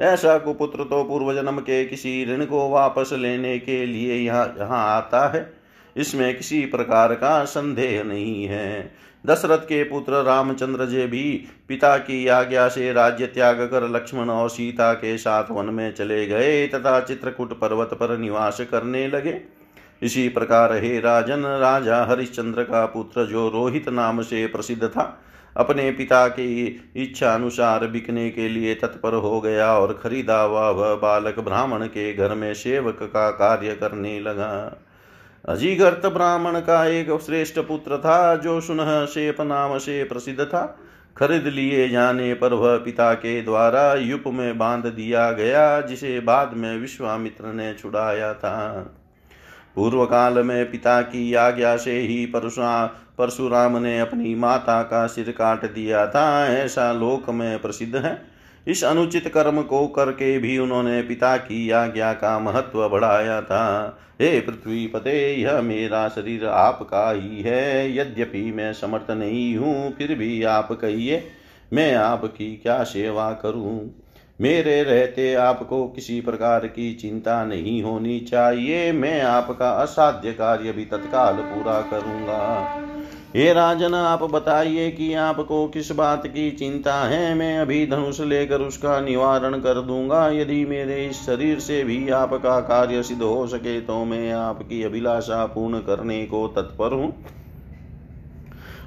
ऐसा 0.03 0.37
कुपुत्र 0.37 0.83
तो 0.83 1.03
पूर्व 1.03 1.33
जन्म 1.33 1.59
के 1.59 1.83
किसी 1.85 2.23
ऋण 2.25 2.45
को 2.45 2.69
वापस 2.69 3.13
लेने 3.13 3.57
के 3.59 3.85
लिए 3.85 4.15
यहाँ 4.15 4.45
यहाँ 4.59 4.85
आता 4.97 5.27
है। 5.27 5.51
इसमें 5.95 6.37
किसी 6.37 6.65
प्रकार 6.65 7.13
का 7.13 7.43
संदेह 7.45 8.03
नहीं 8.03 8.45
है। 8.45 8.91
दशरथ 9.25 9.57
के 9.59 9.83
पुत्र 9.83 10.23
रामचंद्र 10.23 10.85
जी 10.85 11.05
भी 11.07 11.23
पिता 11.67 11.97
की 11.97 12.27
आज्ञा 12.27 12.67
से 12.67 12.91
राज्य 12.93 13.25
त्याग 13.25 13.61
कर 13.61 13.87
लक्ष्मण 13.89 14.29
और 14.29 14.49
सीता 14.49 14.93
के 14.93 15.17
साथ 15.17 15.51
वन 15.51 15.65
में 15.65 15.93
चले 15.93 16.25
गए 16.25 16.67
तथा 16.67 16.99
चित्रकूट 16.99 17.59
पर्वत 17.59 17.93
पर 17.93 18.17
निवास 18.17 18.61
करने 18.61 19.07
लगे। 19.07 19.31
इसी 20.01 20.29
प्रकार 20.29 20.73
हे 20.73 20.99
राजन, 20.99 21.45
राजा 21.45 22.03
हरिश्चंद्र 22.03 22.63
का 22.63 22.85
पुत्र 22.85 23.25
जो 23.25 23.49
रोहित 23.49 23.89
नाम 23.89 24.21
से 24.21 24.47
प्रसिद्ध 24.47 24.87
था, 24.87 25.23
अपने 25.57 25.91
पिता 25.91 26.27
की 26.27 26.81
इच्छा 26.95 27.33
अनुसार 27.33 27.87
बिकने 27.87 28.29
के 28.29 28.49
लिए 28.49 28.75
तत्पर 28.75 29.13
हो 29.13 29.41
गया 29.41 29.73
और 29.73 29.99
खरीदा 30.03 30.41
हुआ 30.41 30.69
वह 30.69 30.95
बालक 30.95 31.39
ब्राह्मण 31.39 31.85
के 31.85 32.13
घर 32.13 32.33
में 32.33 32.53
सेवक 32.53 32.99
का 33.01 33.31
कार्य 33.31 33.75
करने 33.75 34.19
लगा। 34.19 34.83
अजीगर्त 35.49 36.05
ब्राह्मण 36.05 36.59
का 36.59 36.85
एक 36.85 37.19
श्रेष्ठ 37.25 37.59
पुत्र 37.59 37.97
था, 37.97 38.35
जो 38.35 38.61
सुनह 38.61 39.05
शेप 39.05 39.41
नाम 39.41 39.77
से 39.77 40.03
प्रसिद्ध 40.03 40.43
था। 40.43 40.79
खरीद 41.17 41.47
लिए 41.47 41.89
जाने 41.89 42.33
पर 42.33 42.53
वह 42.53 42.77
पिता 42.77 43.13
के 43.13 43.41
द्वारा 43.41 43.93
युप 43.93 44.23
में 44.27 44.57
बाँध 44.57 44.85
दिया 44.85 45.31
गया, 45.31 45.81
जिसे 45.81 46.19
बाद 46.19 46.53
में 46.53 46.77
विश्वामित्र 46.77 47.45
ने 47.45 47.73
छुड़ाया 47.73 48.33
था। 48.33 48.85
पूर्व 49.77 50.05
काल 50.05 50.33
में 50.33 50.71
पिता 50.71 51.01
की 51.01 51.33
आज्ञा 51.33 51.75
से 51.77 51.99
ही 51.99 52.25
परशुरा 52.25 52.85
परशुराम 53.17 53.77
ने 53.77 53.99
अपनी 53.99 54.35
माता 54.35 54.81
का 54.83 55.07
सिर 55.07 55.29
काट 55.31 55.65
दिया 55.65 56.05
था। 56.07 56.47
ऐसा 56.47 56.91
लोक 56.91 57.29
में 57.29 57.59
प्रसिद्ध 57.59 57.95
है। 57.95 58.21
इस 58.67 58.83
अनुचित 58.83 59.27
कर्म 59.27 59.61
को 59.61 59.87
करके 59.87 60.37
भी 60.39 60.57
उन्होंने 60.57 61.01
पिता 61.01 61.37
की 61.37 61.69
आज्ञा 61.69 62.13
का 62.13 62.39
महत्व 62.39 62.89
बढ़ाया 62.89 63.41
था। 63.41 63.97
हे 64.21 64.39
पृथ्वी 64.39 64.87
पते, 64.87 65.35
यह 65.35 65.61
मेरा 65.61 66.07
शरीर 66.09 66.45
आपका 66.45 67.11
ही 67.11 67.41
है। 67.41 67.97
यद्यपि 67.97 68.51
मैं 68.51 68.73
समर्थ 68.73 69.11
नहीं 69.11 69.55
हूँ, 69.57 69.93
फिर 69.93 70.15
भी 70.15 70.43
आप 70.43 70.71
कहिए, 70.71 71.23
मैं 71.73 71.95
आपकी 71.95 72.55
क्या 72.55 72.83
सेवा 72.83 73.31
करूँ? 73.31 74.06
मेरे 74.39 74.81
रहते 74.83 75.33
आपको 75.33 75.87
किसी 75.87 76.19
प्रकार 76.21 76.65
की 76.67 76.93
चिंता 76.93 77.43
नहीं 77.45 77.81
होनी 77.83 78.19
चाहिए। 78.21 78.91
मैं 78.91 79.21
आपका 79.21 79.69
असाध्य 79.73 80.31
कार्य 80.33 80.71
भी 80.71 80.85
तत्काल 80.85 81.35
पूरा 81.35 81.79
करूँगा। 81.81 82.37
हे 83.35 83.51
राजन, 83.53 83.93
आप 83.93 84.23
बताइए 84.23 84.89
कि 84.91 85.13
आपको 85.13 85.67
किस 85.67 85.91
बात 85.91 86.27
की 86.27 86.49
चिंता 86.51 86.93
है? 87.03 87.33
मैं 87.35 87.57
अभी 87.59 87.85
धनुष 87.87 88.19
लेकर 88.21 88.61
उसका 88.61 88.99
निवारण 88.99 89.59
कर 89.59 89.81
दूँगा। 89.81 90.27
यदि 90.31 90.63
मेरे 90.65 91.05
इस 91.05 91.25
शरीर 91.25 91.59
से 91.59 91.83
भी 91.83 92.09
आपका 92.09 92.59
कार्य 92.59 93.03
सिद्ध 93.03 93.21
हो 93.21 93.47
सके 93.47 93.79
तो 93.81 94.03
मैं 94.05 94.31
आपकी 94.31 94.83
अभिलाषा 94.83 95.45
पूर्ण 95.45 95.79
करने 95.79 96.25
को 96.25 96.47
तत्पर 96.47 96.93
हूँ। 96.93 97.11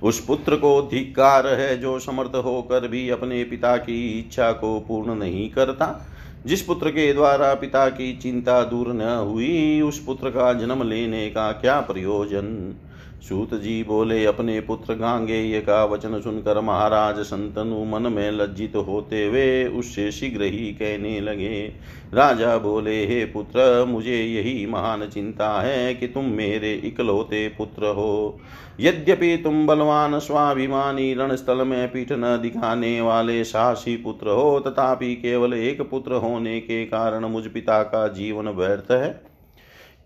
उस 0.03 0.25
पुत्र 0.25 0.57
को 0.57 0.83
धिक्कार 0.83 1.47
है 1.47 1.77
जो 1.79 1.99
समर्थ 1.99 2.37
होकर 2.37 2.89
भी 2.89 3.09
अपने 3.11 3.45
पिता 3.45 3.77
की 3.77 4.19
इच्छा 4.19 4.53
को 4.53 4.81
पूर्ण 4.81 5.15
नहीं 5.15 5.51
करता। 5.51 6.07
जिस 6.47 6.63
पुत्र 6.63 6.91
के 6.91 7.13
द्वारा 7.13 7.55
पिता 7.55 7.89
की 7.89 8.17
चिंता 8.17 8.63
दूर 8.65 8.93
न 8.93 9.01
हुई, 9.01 9.81
उस 9.81 9.99
पुत्र 10.05 10.31
का 10.31 10.53
जन्म 10.53 10.83
लेने 10.83 11.31
का 11.31 11.53
क्या 11.53 11.81
प्रयोजन? 11.81 12.75
सूत 13.21 13.55
जी 13.55 13.83
बोले, 13.85 14.25
अपने 14.25 14.61
पुत्र 14.61 14.95
गांगेय 14.95 15.61
का 15.61 15.85
वचन 15.85 16.21
सुनकर 16.21 16.61
महाराज 16.61 17.19
संतनु 17.19 17.85
मन 17.85 18.13
में 18.13 18.31
लज्जित 18.31 18.77
होते 18.77 19.27
हुए 19.27 19.65
उससे 19.65 20.13
शीघ्र 20.13 20.43
ही 20.43 20.73
कहने 20.73 21.21
लगे। 21.21 21.73
राजा 22.15 22.59
बोले, 22.59 23.07
हे 23.07 23.25
पुत्र, 23.25 23.85
मुझे 23.85 24.23
यही 24.23 24.67
महान 24.67 25.07
चिंता 25.07 25.61
है 25.61 25.95
कि 25.95 26.07
तुम 26.07 26.25
मेरे 26.25 26.75
इकलौते 26.75 27.49
पुत्र 27.49 27.87
हो। 27.87 28.41
यद्यपि 28.81 29.37
तुम 29.37 29.67
बलवान, 29.67 30.19
स्वाभिमानी, 30.19 31.15
रणस्थल 31.15 31.57
में 31.57 31.93
पीठ 31.93 32.13
न 32.13 32.39
दिखाने 32.43 33.01
वाले 33.01 33.45
साहसी 33.45 33.97
पुत्र 33.97 34.31
हो, 34.31 34.61
तथापि 34.61 35.15
केवल 35.15 35.55
एक 35.55 35.91
पुत्र 35.91 36.13
होने 36.13 36.61
के 36.61 36.85
कारण 36.85 37.25
मुझ 37.25 37.47
पिता 37.47 37.83
का 37.83 38.09
जीवन 38.09 38.49
व्यर्थ 38.49 38.91
है। 38.91 39.30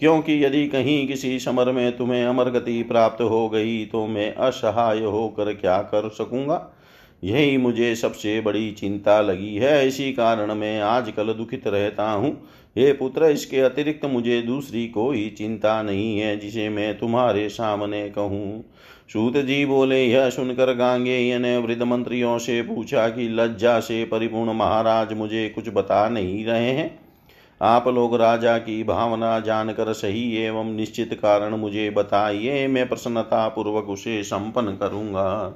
क्योंकि 0.00 0.44
यदि 0.44 0.66
कहीं 0.68 1.06
किसी 1.08 1.38
समर 1.38 1.72
में 1.72 1.96
तुम्हें 1.96 2.24
अमर 2.24 2.50
गति 2.50 2.82
प्राप्त 2.82 3.22
हो 3.22 3.48
गई 3.48 3.84
तो 3.86 4.06
मैं 4.06 4.34
असहाय 4.34 5.00
होकर 5.00 5.52
क्या 5.52 5.78
कर 5.82 6.08
सकूँगा? 6.08 6.70
यही 7.24 7.56
मुझे 7.56 7.94
सबसे 7.94 8.40
बड़ी 8.40 8.70
चिंता 8.72 9.20
लगी 9.20 9.54
है। 9.56 9.86
इसी 9.88 10.12
कारण 10.12 10.54
मैं 10.54 10.80
आजकल 10.80 11.32
दुखित 11.32 11.66
रहता 11.66 12.10
हूँ। 12.10 12.32
हे 12.76 12.92
पुत्र, 12.92 13.24
इसके 13.24 13.60
अतिरिक्त 13.60 14.04
मुझे 14.04 14.40
दूसरी 14.42 14.86
कोई 14.88 15.28
चिंता 15.38 15.82
नहीं 15.82 16.18
है, 16.18 16.36
जिसे 16.36 16.68
मैं 16.68 16.98
तुम्हारे 16.98 17.48
सामने 17.48 18.08
कहूँ। 18.10 18.64
सूत 19.12 19.36
जी 19.36 19.64
बोले, 19.66 20.04
यह 20.04 20.28
सुनकर 20.30 20.74
गांगे 20.74 21.38
ने 21.38 21.56
वृद्ध 21.58 21.82
मंत्रियों 21.82 22.38
से 22.38 22.60
पूछा 22.62 23.08
कि 23.08 23.28
लज्जा 23.28 23.80
से 23.80 24.04
परिपूर्ण 24.04 24.52
महाराज 24.52 25.12
मुझे 25.12 25.48
कुछ 25.48 25.68
बता 25.68 26.08
नहीं 26.08 26.44
रहे 26.44 26.70
हैं। 26.70 27.03
आप 27.60 27.88
लोग 27.88 28.14
राजा 28.16 28.58
की 28.58 28.82
भावना 28.84 29.38
जानकर 29.40 29.92
सही 29.92 30.36
एवं 30.36 30.72
निश्चित 30.72 31.14
कारण 31.14 31.54
मुझे 31.54 31.90
बताइए, 31.90 32.66
मैं 32.66 32.88
प्रसन्नता 32.88 33.48
पूर्वक 33.48 33.88
उसे 33.88 34.22
संपन्न 34.22 34.76
करूँगा। 34.76 35.54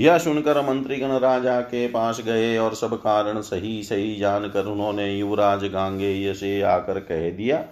यह 0.00 0.18
सुनकर 0.18 0.60
मंत्रीगण 0.60 1.18
राजा 1.18 1.60
के 1.60 1.86
पास 1.88 2.20
गए 2.26 2.56
और 2.58 2.74
सब 2.74 2.94
कारण 2.94 3.40
सही 3.40 3.82
सही 3.82 4.16
जानकर 4.16 4.66
उन्होंने 4.66 5.12
युवराज 5.14 5.64
गांगेय 5.64 6.34
से 6.34 6.60
आकर 6.62 7.00
कह 7.00 7.30
दिया। 7.30 7.64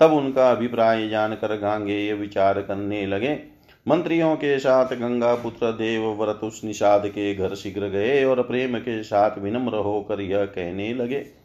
तब 0.00 0.12
उनका 0.12 0.50
अभिप्राय 0.50 1.08
जानकर 1.08 1.56
गांगेय 1.56 2.12
विचार 2.12 2.60
करने 2.62 3.06
लगे। 3.06 3.38
मंत्रियों 3.86 4.34
के 4.36 4.58
साथ 4.58 4.94
गंगा 4.94 5.34
पुत्र 5.34 5.72
देव 5.72 6.08
व्रत 6.22 6.40
उस 6.44 6.60
निषाद 6.64 7.06
के 7.06 7.34
घर 7.34 7.54
शीघ्र 7.54 7.88
गए 7.88 8.24
और 8.24 8.42
प्रेम 8.42 8.78
के 8.78 9.02
साथ 9.02 9.38
विनम्र 9.38 9.76
होकर 9.76 10.20
यह 10.20 10.44
कहने 10.44 10.92
लगे। 10.94 11.43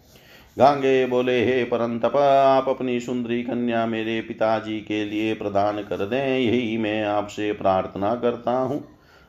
गांगे 0.59 1.05
बोले, 1.05 1.45
हे 1.45 1.63
परंतप, 1.63 2.15
आप 2.17 2.69
अपनी 2.69 2.99
सुंदरी 2.99 3.43
कन्या 3.43 3.85
मेरे 3.85 4.21
पिताजी 4.21 4.79
के 4.79 5.05
लिए 5.05 5.33
प्रदान 5.33 5.77
कर 5.77 6.05
दें, 6.05 6.39
यही 6.39 6.77
मैं 6.77 7.03
आपसे 7.03 7.51
प्रार्थना 7.51 8.15
करता 8.15 8.51
हूँ। 8.51 8.83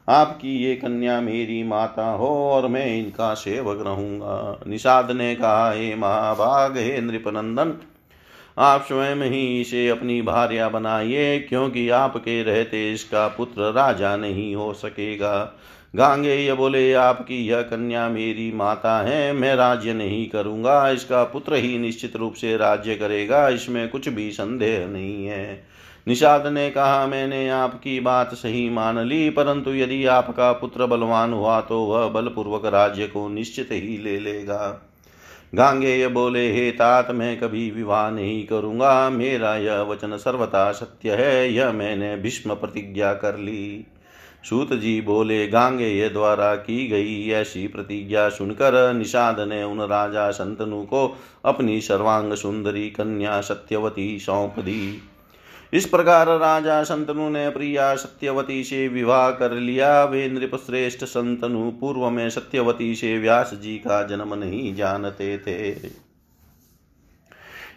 आपकी 0.09 0.57
ये 0.57 0.75
कन्या 0.75 1.21
मेरी 1.21 1.63
माता 1.63 2.11
हो 2.11 2.29
और 2.51 2.67
मैं 2.69 2.87
इनका 2.99 3.35
सेवक 3.35 3.87
रहूँगा। 3.87 4.61
निषाद 4.67 5.11
ने 5.11 5.35
कहा, 5.35 5.71
हे 5.73 5.95
महाभाग, 5.95 6.79
हे 6.79 7.01
नृपनंदन, 7.01 7.75
आप 8.59 8.85
स्वयं 8.89 9.17
ही 9.17 9.61
इसे 9.61 9.89
अपनी 9.89 10.23
भार्या 10.23 10.69
बनाइए, 10.69 11.39
क्योंकि 11.39 11.89
आपके 11.89 12.43
रहते 12.43 12.93
इसका 12.93 13.29
पुत्र 13.29 13.73
राजा 13.73 14.17
नहीं 14.17 14.55
हो 14.55 14.73
सकेगा। 14.73 15.59
गांगे 15.95 16.35
ये 16.37 16.53
बोले, 16.53 16.93
आपकी 16.93 17.37
यह 17.47 17.63
कन्या 17.63 18.09
मेरी 18.09 18.51
माता 18.53 19.01
है, 19.01 19.33
मैं 19.33 19.55
राज्य 19.57 19.95
नहीं 19.95 20.29
करूँगा, 20.29 20.89
इसका 20.91 21.23
पुत्र 21.25 21.55
ही 21.55 21.79
निश्चित 21.79 22.17
रूप 22.17 22.35
से 22.35 22.57
राज्य 22.57 22.95
करेगा, 22.95 23.49
इसमें 23.49 23.89
कुछ 23.89 24.09
भी 24.09 24.31
संदेह 24.31 24.87
नहीं 24.87 25.27
है। 25.27 25.65
निषाद 26.07 26.47
ने 26.47 26.71
कहा, 26.71 27.07
मैंने 27.07 27.49
आपकी 27.49 27.99
बात 28.01 28.35
सही 28.35 28.69
मान 28.71 28.99
ली, 28.99 29.29
परंतु 29.31 29.75
यदि 29.75 30.05
आपका 30.07 30.53
पुत्र 30.53 30.87
बलवान 30.87 31.33
हुआ 31.33 31.61
तो 31.61 31.83
वह 31.85 32.09
बलपूर्वक 32.09 32.67
राज्य 32.67 33.07
को 33.07 33.29
निश्चित 33.29 33.69
ही 33.73 33.99
ले 33.99 34.19
लेगा। 34.21 34.87
गांगेय 35.55 36.09
बोले, 36.09 36.51
हे 36.53 36.71
तात, 36.71 37.11
मैं 37.11 37.39
कभी 37.41 37.71
विवाह 37.71 38.11
नहीं 38.11 38.45
करूँगा, 38.47 39.11
मेरा 39.11 39.57
यह 39.57 39.81
वचन 39.83 40.17
सर्वथा 40.17 40.71
सत्य 40.73 41.15
है, 41.15 41.53
यह 41.53 41.73
मैंने 41.73 42.17
भीष्म 42.17 42.55
प्रतिज्ञा 42.55 43.15
कर 43.15 43.39
ली। 43.39 43.87
सूत 44.45 44.73
जी 44.73 45.01
बोले 45.01 45.47
गांगेय 45.49 46.09
द्वारा 46.09 46.55
की 46.55 46.87
गई 46.89 47.31
ऐसी 47.31 47.69
प्रतिज्ञा 47.69 48.29
सुनकर 48.29 48.95
निषाद 48.95 49.41
ने 49.41 49.63
उन 49.65 49.81
राजा 49.81 50.31
संतनु 50.31 50.83
को 50.83 51.19
अपनी 51.45 51.81
सर्वांग 51.81 52.35
सुंदरी 52.35 52.91
कन्या 52.91 53.41
सत्यवती 53.41 54.19
सौंप 54.19 54.59
दी। 54.59 55.03
इस 55.73 55.87
प्रकार 55.87 56.27
राजा 56.39 56.83
संतनु 56.83 57.29
ने 57.29 57.49
प्रिया 57.51 57.95
सत्यवती 57.95 58.65
से 58.65 58.89
विवाह 58.89 59.31
कर 59.31 59.53
लिया। 59.53 60.05
वे 60.05 60.29
नृप 60.29 60.55
श्रेष्ठ 60.67 61.05
संतनु 61.05 61.71
पूर्व 61.71 62.11
में 62.11 62.31
सत्यवती 62.31 62.95
से 62.95 63.19
व्यास 63.19 63.51
जी 63.55 63.77
का 63.79 64.03
जन्म 64.03 64.35
नहीं 64.35 64.75
जानते 64.75 65.39
थे। 65.39 66.10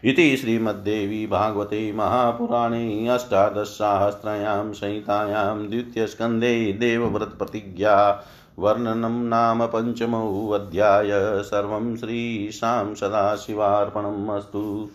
इति 0.06 0.38
श्रीमद्देवी 0.38 1.28
भागवते 1.28 1.92
महापुराणे 1.92 3.08
अष्टादशसाहस्रयां 3.08 4.74
संहितायां 4.74 5.68
द्वितीयस्कन्धे 5.70 6.74
देवव्रतप्रतिज्ञा 6.74 8.24
वर्णनं 8.60 9.24
नाम 9.24 9.66
पञ्चमोऽध्याय 9.66 11.10
सर्वं 11.44 11.98
श्रीशां 11.98 12.96
सदाशिवार्पणम् 12.96 14.30
अस्तु। 14.30 14.90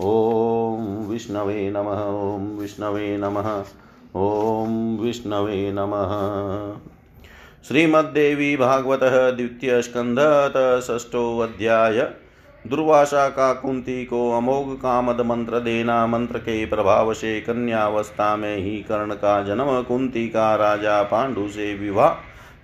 ॐ 0.00 1.06
विष्णवे 1.08 1.70
नमः, 1.70 2.04
ॐ 2.34 2.58
विष्णवे 2.58 3.16
नमः, 3.16 3.64
ॐ 4.16 4.98
विष्णवे 5.00 5.72
नमः। 5.72 6.12
श्रीमद्देवी 7.68 8.56
भागवतः 8.56 9.30
द्वितीयस्कन्धतः 9.30 10.80
षष्ठोऽध्याय। 10.80 12.10
दुर्वासा 12.66 13.28
का 13.28 13.52
कुंती 13.52 14.04
को 14.04 14.30
अमोघ 14.32 14.76
कामद 14.76 15.20
मंत्र 15.20 15.60
देना, 15.60 16.06
मंत्र 16.06 16.38
के 16.38 16.66
प्रभाव 16.66 17.12
से 17.14 17.40
कन्यावस्था 17.40 18.36
में 18.36 18.56
ही 18.56 18.76
कर्ण 18.78 19.14
का 19.14 19.42
जन्म, 19.42 19.82
कुंती 19.82 20.28
का 20.28 20.54
राजा 20.54 21.02
पांडु 21.02 21.48
से 21.48 21.74
विवाह। 21.74 22.12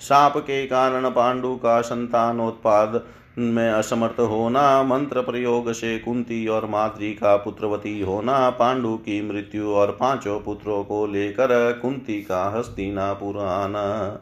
साप 0.01 0.37
के 0.37 0.67
कारण 0.67 1.11
पांडु 1.11 1.55
का 1.57 1.81
संतानोत्पाद 1.81 3.05
में 3.39 3.71
असमर्थ 3.71 4.21
होना, 4.21 4.83
मंत्र 4.83 5.21
प्रयोग 5.21 5.73
से 5.73 5.99
कुंती 5.99 6.47
और 6.47 6.67
माद्री 6.67 7.13
का 7.13 7.37
पुत्रवती 7.37 8.01
होना, 8.01 8.51
पांडु 8.51 8.97
की 8.97 9.21
मृत्यु 9.33 9.71
और 9.71 9.97
पाँचों 10.01 10.41
पुत्रों 10.41 10.85
को 10.85 11.07
लेकर 11.07 11.79
कुंती 11.83 12.23
का 12.23 12.59
हस्तिनापुर 12.59 13.39
आना। 13.39 14.19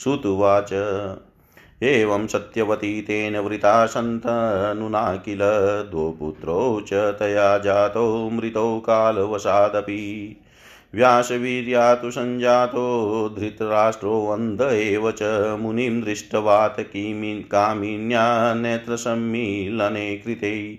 श्रुतुवाच 0.00 0.72
एवं 1.82 2.26
सत्यवती 2.26 3.02
तेन 3.02 3.38
वृता 3.38 3.86
सन्तनुना 3.86 5.16
किल? 5.16 5.38
द्वौ 5.90 6.10
पुत्रौ 6.10 6.80
च 6.80 6.92
तया 6.92 7.58
जातौ, 7.58 8.30
मृतौ 8.30 8.78
कालवशादपि। 8.78 10.36
व्यासवीर्या 10.94 11.94
तु 11.94 12.10
सञ्जातो 12.10 13.34
धृतराष्ट्रोऽन्ध 13.38 14.60
एव 14.60 15.10
च। 15.10 15.22
मुनिं 15.60 16.02
दृष्टवात् 16.02 16.80
किमि 16.80 17.44
कामिन्या 17.52 18.54
नेत्रसम्मीलने 18.54 20.16
कृते। 20.16 20.78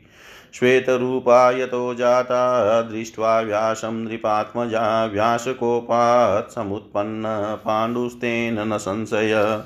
श्वेतरूपा 0.53 1.51
यतो 1.51 1.93
जाता, 1.93 2.81
दृष्ट्वा 2.81 3.39
व्यासं 3.39 3.93
नृपात्मजा। 3.93 5.05
व्यासकोपात् 5.05 6.51
समुत्पन्न, 6.51 7.23
पाण्डुस्तेन 7.65 8.59
न 8.59 8.77
संशय। 8.77 9.63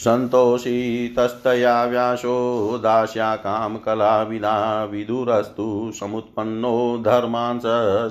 सन्तोषितस्तया 0.00 1.84
व्यासो 1.84 2.78
दास्याकां 2.78 3.76
कलाविदा 3.76 4.84
विदुरस्तु 4.84 5.92
समुत्पन्नो 6.00 7.02
धर्मांस 7.04 7.62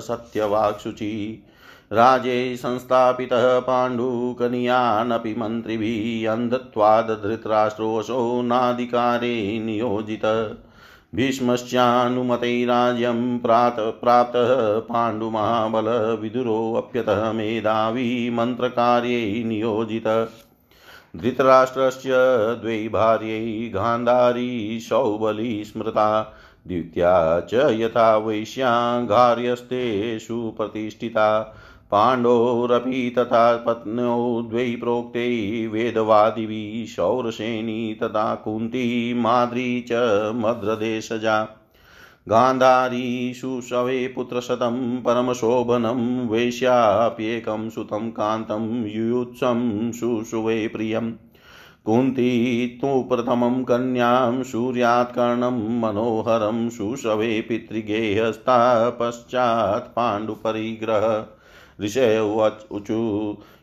सत्यवाक्शुचि। 0.04 1.44
राजे 1.92 2.56
संस्थापितः 2.56 3.58
पाण्डुकनीयानपि 3.58 5.34
मन्त्रिभिः 5.38 6.32
अन्धत्वादधृतराष्ट्रोऽसौ 6.32 8.42
नाधिकारे 8.42 9.62
नियोजित। 9.64 10.56
भीष्मश्चानुमतैराज्यं 11.14 13.38
प्रात, 13.38 13.76
प्राप्तः 13.78 14.78
पाण्डुमहाबलविदुरोऽप्यतः 14.78 17.32
मेधावी 17.32 18.30
मन्त्रकार्यै 18.30 19.44
नियोजित। 19.44 20.04
धृतराष्ट्रस्य 21.16 22.10
द्वै 22.62 22.88
भार्यै 22.88 23.68
गान्धारी 23.68 24.80
सौबली 24.80 25.64
स्मृता, 25.64 26.36
द्वितीया 26.66 27.40
च 27.40 27.54
यथा 27.54 28.16
वैश्याङ्गार्यस्ते 28.16 30.18
सुप्रतिष्ठिता 30.18 31.56
पाण्डोरपि 31.90 33.14
तथा 33.18 33.56
पत्न्यौ 33.56 34.42
द्वै 34.42 34.76
प्रोक्ते 34.80 35.66
वेदवादिभिः 35.66 36.94
शौरसेनी 36.94 37.98
तथा 38.02 38.34
कुन्ती, 38.34 39.14
माद्री 39.14 39.80
च 39.80 39.88
मद्रदेशजा। 40.34 41.48
गान्धारी 42.30 43.34
शुशवे 43.34 44.06
पुत्रशतं 44.08 45.00
परमशोभनं 45.02 46.28
वेश्याप्येकं 46.28 47.70
सुतं 47.70 48.10
कान्तं 48.10 48.86
युयुत्सं 48.86 49.92
शुशुवे 49.92 50.68
प्रियम् 50.68 51.12
कुन्ती 51.86 52.66
तु 52.82 53.02
प्रथमं 53.02 53.62
कन्यां 53.64 54.42
सूर्यात्कर्णं 54.42 55.80
मनोहरं 55.80 56.68
शुशवे 56.70 57.40
पितृगेहस्ता 57.40 58.58
पश्चात् 58.90 59.88
पाण्डुपरिग्रह 59.88 61.26
ऋषय 61.80 62.18
ऊचु 62.72 63.00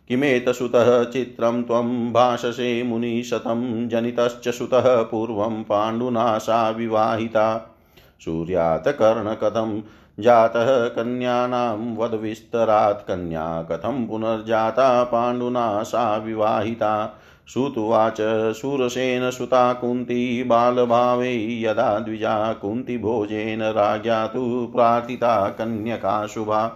किमेतसुतः 0.07 1.03
चित्रं 1.03 1.63
त्वं 1.63 2.13
भाषसे 2.13 2.83
मुनिशतं 2.83 3.87
जनितश्च 3.87 4.49
सुतः 4.49 5.01
पूर्वं 5.01 5.63
पाण्डुना 5.63 6.37
सा 6.37 6.69
विवाहिता 6.69 7.73
सूर्यात् 8.19 8.87
कर्णकथं 8.87 9.81
जातः 10.19 10.87
कन्यानां 10.87 11.95
वद्विस्तरात् 11.95 13.07
कन्या 13.07 13.61
कथं 13.61 14.07
पुनर्जाता 14.07 15.03
पाण्डुना 15.03 15.83
सा 15.83 16.17
विवाहिता। 16.17 17.19
श्रुतुवाच 17.53 18.17
शूरसेन 18.53 19.31
सुता 19.31 19.73
कुन्ती 19.73 20.43
बालभावे 20.43 21.61
यदा 21.61 21.99
द्विजा 21.99 22.53
कुन्तीभोजेन 22.53 23.61
राज्ञा 23.61 24.27
तु 24.27 24.71
प्रार्थिता 24.75 25.49
कन्यका 25.49 26.27
शुभा। 26.27 26.67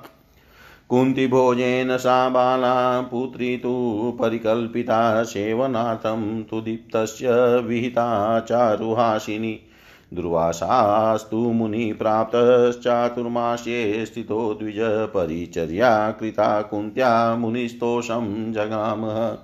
कुन्तीभोजेन 0.89 1.97
सा 1.97 2.29
बाला 2.29 3.01
पुत्री 3.01 3.57
तु 3.57 3.73
परिकल्पिता 4.21 5.23
सेवनार्थं 5.23 6.43
तु 6.43 6.61
दीप्तस्य 6.61 7.27
विहिता 7.59 8.39
चारुहासिनी। 8.39 9.59
दुर्वासास्तु 10.13 11.37
मुनिप्राप्तश्चातुर्मास्ये 11.37 14.05
स्थितो 14.05 14.53
द्विज 14.53 14.81
परिचर्या 14.81 16.11
कृता 16.11 16.61
कुन्त्या 16.61 17.35
मुनिस्तोषं 17.35 18.53
जगामः। 18.53 19.37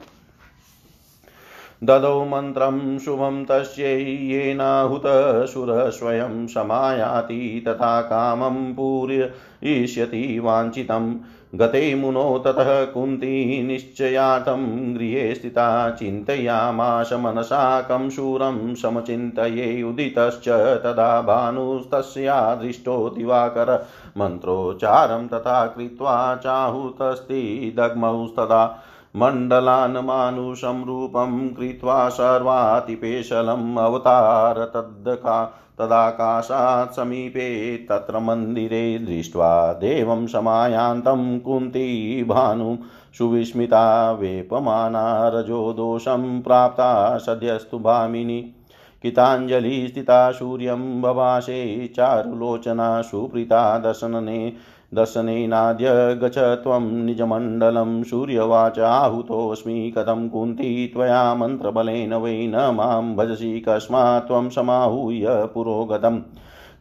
ददौ 1.83 2.25
मन्त्रं 2.25 2.99
शुभं 2.99 3.45
तस्यै 3.45 4.03
येनाहुतशुरः 4.03 5.89
स्वयं 5.89 6.47
समायाति 6.47 7.63
तथा 7.67 8.01
कामं 8.01 8.73
पूरयिष्यति 8.73 10.39
वाञ्छितम्। 10.39 11.15
गते 11.55 11.95
मुनो 11.95 12.39
ततः 12.39 12.85
कुन्ती 12.85 13.63
निश्चयार्थं 13.63 14.95
गृहे 14.95 15.35
स्थिता 15.35 15.89
चिन्तयामाश 15.89 17.13
मनसा 17.13 17.81
कं 17.81 18.09
शूरं 18.09 18.75
समचिन्तये 18.75 19.83
उदितश्च 19.83 20.49
तदा 20.83 21.21
भानुस्तस्या 21.21 22.55
दृष्टो 22.55 23.09
दिवाकर। 23.09 23.87
मन्त्रोच्चारं 24.17 25.27
तथा 25.27 25.65
कृत्वा 25.65 26.35
चाहुतस्ति 26.35 27.73
दग्मौस्तदा। 27.77 28.83
मण्डलान् 29.15 29.97
मानुषं 29.97 30.85
रूपं 30.85 31.49
कृत्वा 31.49 32.09
सर्वातिपेशलम् 32.09 33.77
अवतार 33.77 34.59
तद्का 34.59 35.53
तदाकाशात् 35.79 36.95
समीपे 36.95 37.77
तत्र 37.77 38.19
मन्दिरे 38.19 38.99
दृष्ट्वा 38.99 39.73
देवं 39.73 40.27
समायान्तं 40.27 41.39
कुन्ती 41.39 42.23
भानु 42.23 42.77
सुविस्मिता 43.17 44.11
वेपमाना 44.11 45.27
रजो 45.27 45.73
दोषं 45.73 46.41
प्राप्ता 46.41 47.17
सद्यस्तु 47.17 47.79
भामिनी। 47.79 48.53
किताञ्जलिस्थिता 49.01 50.31
सूर्यं 50.31 51.01
बभाषे 51.01 51.87
चारुलोचना 51.95 53.01
सुप्रीता 53.01 53.77
दर्शनने 53.77 54.53
दर्शनेनाद्य 54.93 56.19
गच 56.21 56.37
त्वं 56.37 57.05
निजमण्डलं 57.05 58.03
सूर्यवाच 58.03 58.79
आहुतोऽस्मि 58.79 59.93
कथं 59.97 60.29
कुन्ती 60.29 60.87
त्वया 60.87 61.33
मन्त्रबलेन 61.33 62.13
वै 62.13 62.47
न 62.47 62.55
माँ 62.55 63.15
भजसि 63.15 63.65
कस्मात् 63.69 64.27
त्वं 64.27 64.49
समाहूय 64.49 65.27
पुरोगतम् 65.29 66.21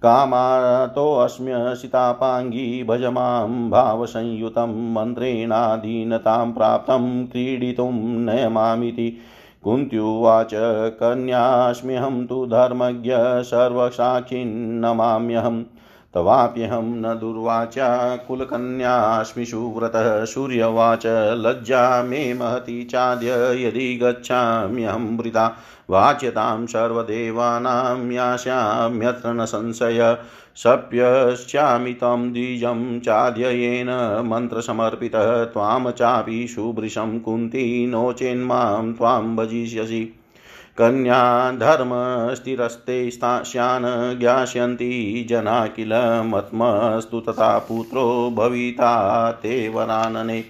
कामातोऽस्म्यसितापाङ्गी 0.03 2.85
भज 2.85 3.05
माँ 3.05 3.71
भावसंयुतं 3.71 4.95
मन्त्रेणाधीनतां 4.95 6.53
प्राप्तं 6.53 7.27
क्रीडितुं 7.27 8.25
नयमामिति। 8.25 9.19
कुन्त्युवाच, 9.65 10.51
कन्यास्म्यहं 11.01 12.27
तु 12.27 12.47
धर्मज्ञ 12.47 13.43
सर्वसाक्षिन्नमाम्यहम् 13.43 15.65
तवाप्यहं 16.15 16.83
न 16.83 17.19
दुर्वाचा 17.19 18.17
कुलकन्यास्मि 18.17 19.45
सुव्रतः 19.45 20.25
सूर्यवाच 20.25 21.03
लज्जा 21.07 22.03
मे 22.03 22.35
महती 22.35 22.85
चाद्य 22.85 23.31
यदि 23.67 23.99
गच्छाम्यहं 24.03 25.19
वृता 25.19 25.57
वाच्यतां 25.91 26.67
सर्वदेवानां 26.67 28.13
यास्याम्यत्र 28.13 29.33
न 29.33 29.45
संशय। 29.45 30.19
सप्यश्चामि 30.57 31.93
त्वं 31.93 32.33
द्विजं 32.33 33.01
चाद्ययेन 33.01 34.23
मन्त्रसमर्पितः। 34.27 35.45
त्वां 35.45 35.91
चापि 35.91 36.47
सुभृशं 36.49 37.21
कुन्ती 37.21 37.87
नो 37.87 38.13
चेन्मां 38.13 38.93
त्वां 38.93 39.37
भजिष्यसि। 39.37 40.16
कन्या 40.79 41.51
धर्मस्थिरस्ते 41.53 43.11
स्यान् 43.11 44.19
ज्ञास्यन्ति 44.19 45.27
जना 45.31 45.67
किल 45.67 45.93
मत्मस्तु 46.27 47.21
तथा 47.21 47.59
पुत्रो 47.59 48.31
भविता 48.31 49.31
ते 49.33 49.69
वरानने 49.69 50.45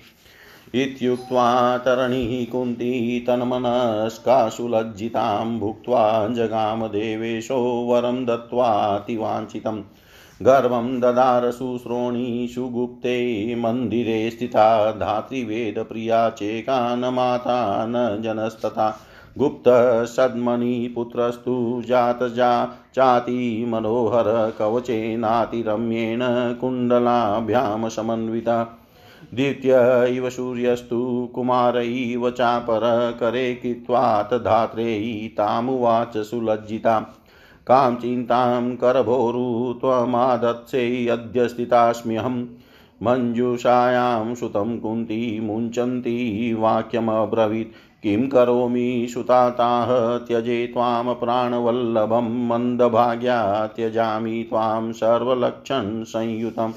इत्युक्त्वा 0.74 1.78
तरणिः 1.78 2.52
कुन्ती 2.52 3.20
तन्मनस्कासु 3.20 4.68
लज्जितां 4.68 5.58
भुक्त्वा 5.58 6.28
जगामदेवेशो 6.28 7.58
वरं 7.88 8.24
दत्त्वातिवाञ्छितम् 8.24 9.82
ददार 11.00 11.50
शुश्रोणीषु 11.50 12.68
गुप्ते 12.68 13.54
मन्दिरे 13.54 14.30
स्थिता 14.30 14.90
धातृवेदप्रिया 14.90 16.30
चेका 16.30 16.96
न 16.96 17.04
माता 17.04 17.86
न 17.86 18.22
जनस्तथा। 18.22 19.00
गुप्तसद्मणिपुत्रस्तु 19.38 21.82
जातजा 21.86 22.78
चाति 22.94 23.66
मनोहर 23.68 24.52
कवचेनातिरम्येण 24.58 26.54
कुण्डलाभ्यां 26.54 27.88
समन्विता। 27.88 28.78
द्वितीय 29.34 30.16
इव 30.16 30.30
सूर्यस्तु, 30.30 31.28
कुमार 31.34 31.78
इव 31.78 32.30
चापरकरे 32.30 33.54
कृत्वात् 33.54 34.34
धात्रेयितामुवाच 34.34 36.18
सुलज्जिता। 36.18 37.14
कां 37.66 37.96
चिन्तां 37.96 38.76
करभोरु 38.76 39.80
त्वमादत्से 39.80 41.08
अद्य 41.08 41.48
स्थितास्म्यहम्। 41.48 42.46
मञ्जूषायां 43.02 44.34
सुतं 44.34 44.78
कुन्ती, 44.78 45.40
मुञ्चन्ती 45.40 46.54
वाक्यमब्रवीत्। 46.54 47.68
किं 48.06 48.28
करोमि 48.28 49.06
सुताताः 49.14 50.18
त्यजे 50.18 50.66
त्वां 50.66 51.14
प्राणवल्लभं 51.14 52.48
मन्दभाग्या 52.48 53.66
त्यजामि 53.66 54.46
त्वां 54.50 54.92
सर्वलक्षण 54.92 56.02
संयुतम्। 56.02 56.72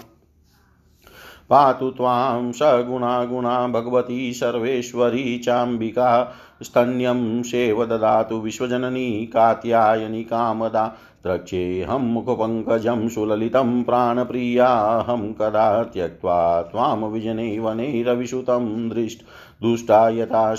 पातु 1.50 1.89
त्वां 1.89 2.52
सगुणा 2.52 3.26
गुणा 3.26 3.68
भगवती 3.68 4.34
सर्वेश्वरी 4.34 5.38
चाम्बिका, 5.38 6.36
स्तन्यं 6.63 7.44
सेव 7.44 7.86
ददातु 7.86 8.36
विश्वजननी 8.36 9.26
कात्यायनी 9.26 10.24
कामदा। 10.24 10.98
द्रक्ष्येऽहं 11.24 12.00
मुखपङ्कजं 12.00 13.10
सुललितं 13.10 13.84
प्राणप्रियाहं 13.84 15.34
कदा 15.34 15.84
त्यक्त्वा 15.84 16.62
त्वां 16.62 16.98
विजने 16.98 17.60
वने 17.60 18.04
रविसुतं 18.04 18.89
दृष्ट। 18.89 19.20
दुष्टा 19.62 20.10
यथा 20.10 20.56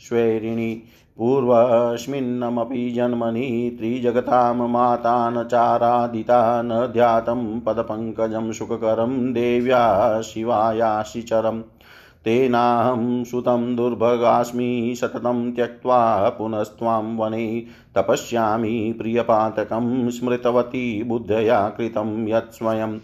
स्वैरिणी 0.00 0.74
पूर्वस्मिन्नमपि 1.18 2.90
जन्मनि 2.90 3.76
त्रिजगतां 3.78 4.68
माता 4.68 5.30
न 5.30 5.44
चारादिता 5.44 6.62
न 6.62 6.86
ध्यातं 6.92 7.60
पदपङ्कजं 7.60 8.52
सुखकरं 8.52 9.32
देव्या 9.32 10.22
शिवायाशि 10.22 11.22
चरम् 11.22 11.62
तेनाहं 12.24 13.24
सुतं 13.24 13.76
दुर्भगास्मि 13.76 14.94
सततं 15.00 15.52
त्यक्त्वा 15.52 16.28
पुनस्त्वां 16.28 17.16
वने 17.16 17.64
तपस्यामि 17.94 18.94
प्रियपातकं 18.98 20.10
स्मृतवती 20.10 21.02
बुद्धया 21.02 21.68
कृतं 21.68 22.28
यत् 22.28 22.54
स्वयम्। 22.54 22.98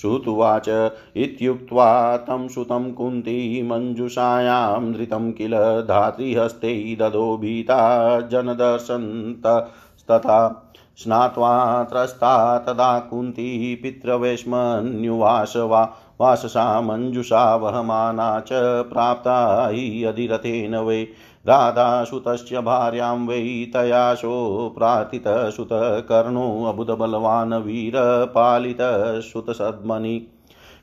श्रुतुवाच। 0.00 0.90
इत्युक्त्वा 1.16 2.16
तं 2.16 2.48
सुतं 2.48 2.92
कुन्ती 2.92 3.62
मञ्जुषायां 3.62 4.92
धृतं 4.92 5.32
किल 5.32 5.84
धातृहस्ते 5.88 6.96
ददो 7.00 7.36
भीता 7.36 8.20
जनदर्शन्तस्तथा। 8.20 10.62
स्नात्वा 10.96 11.82
त्रस्ता 11.82 12.58
तदा 12.58 12.98
कुन्ती 12.98 13.74
पितृवैष्मन्युवास 13.74 15.52
वा 15.56 15.92
वाससा 16.20 16.80
मञ्जुषा 16.80 17.56
वहमाना 17.56 18.40
च 18.40 18.48
प्राप्ता 18.92 19.68
हि 19.68 20.04
अधिरथेन 20.04 20.76
वै। 20.76 21.08
राधासुतस्य 21.48 22.60
भार्यां 22.60 23.26
वै 23.26 23.70
तयाशो 23.74 24.74
प्रार्थितसुतकर्णोऽबुधबलवान् 24.78 27.52
वीरपालितसुतसद्मनि 27.52 30.26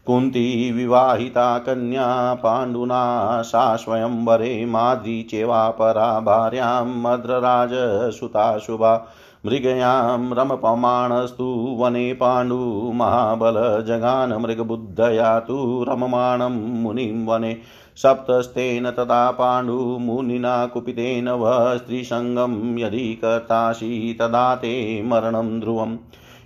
कुन्ती 0.06 0.72
विवाहिता 0.72 1.58
कन्या 1.58 2.34
पाण्डुना 2.34 3.42
सा 3.42 3.76
स्वयंवरे 3.76 4.66
माद्री 4.66 5.24
चेवापरा 5.24 6.20
भार्यां 6.20 6.86
मद्रराजसुता 6.86 8.58
शुभा। 8.58 9.08
मृगयां 9.46 10.36
रमपमाणस्तु 10.36 11.78
वने 11.80 12.14
पाण्डुमहाबलजगान 12.14 14.34
मृगबुद्धया 14.34 15.40
तु 15.40 15.86
रममाणं 15.90 16.82
मुनिं 16.82 17.26
वने। 17.26 17.58
सप्तस्तेन 17.96 18.92
तदा 18.92 19.32
पाण्डुमुनिना 19.32 20.66
कुपितेन 20.66 21.30
वः 21.30 21.78
स्त्रीसङ्गं 21.78 22.80
यदि 22.80 23.14
कर्तासि 23.14 24.18
तदा 24.20 24.56
ते 24.56 25.04
मरणं 25.04 25.60
ध्रुवम्। 25.60 25.98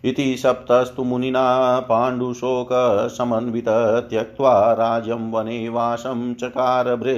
इति 0.05 0.37
सप्तस्तु 0.37 1.03
मुनिना 1.03 1.79
पाण्डुशोकसमन्वित 1.79 3.65
त्यक्त्वा 4.09 4.73
राज्यं 4.73 5.31
वने 5.31 5.69
वासं 5.69 6.33
चकार 6.33 7.15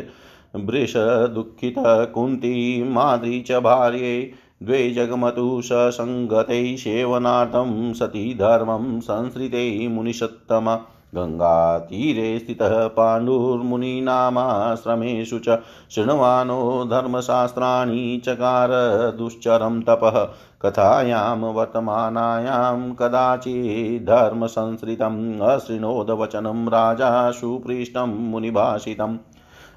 वृषदुःखितकुन्ती 0.56 2.84
माद्री 2.84 3.42
च 3.42 3.52
भार्ये 3.52 4.34
द्वे 4.64 4.92
जगमतु 4.92 5.62
ससङ्गते 5.64 6.78
सेवनार्थं 6.78 7.94
सती 7.94 8.34
धर्मं 8.34 9.00
संसृते 9.00 9.88
मुनिषत्तम। 9.88 10.80
गङ्गातीरे 11.16 12.40
स्थितः 12.40 12.88
पाण्डुर्मुनीनामाश्रमेषु 12.88 15.40
च 15.40 15.60
शृण्वानो 15.92 16.86
धर्मशास्त्राणि 16.86 18.22
चकार 18.26 18.70
दुश्चरं 19.18 19.82
तपः। 19.82 20.28
कथायां 20.62 21.38
वर्तमानायां 21.38 22.96
कदाचिद्धर्मसंसृतम् 22.96 25.42
अशृणोदवचनं 25.42 26.68
राजा 26.68 27.32
सुपृष्टं 27.32 28.30
मुनिभाषितम्। 28.30 29.18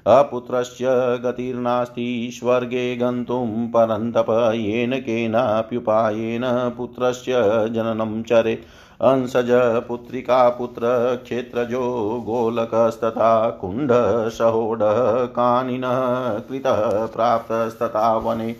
अपुत्रस्य 0.07 0.85
गतिर्नास्ति 1.25 2.29
स्वर्गे 2.33 2.95
गन्तुं 2.95 3.67
परन्तप 3.67 4.51
येन 4.55 4.99
केनाप्युपायेन 4.99 6.41
पुत्रस्य 6.77 7.33
जननं 7.69 8.23
चरेत् 8.23 8.63
अंसज 9.01 9.47
पुत्रिका 9.87 10.49
पुत्र 10.49 10.81
क्षेत्रजो 11.23 11.81
गोलकस्तथा 12.25 13.49
कुण्डसहोडः 13.49 15.25
कानिनः 15.25 16.39
कृतः 16.39 17.05
प्राप्तस्तथा 17.05 18.17
वने। 18.17 18.55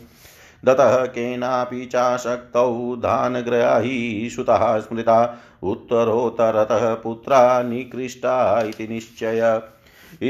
दतः 0.66 1.06
केनापि 1.06 1.86
चाशक्तौ 1.86 2.96
दानग्राही 2.96 4.30
सुतः 4.30 4.80
स्मृता। 4.80 5.38
उत्तरोत्तरतः 5.64 6.94
पुत्रा 6.94 7.62
निकृष्टा 7.62 8.62
इति 8.62 8.88
निश्चय। 8.88 9.62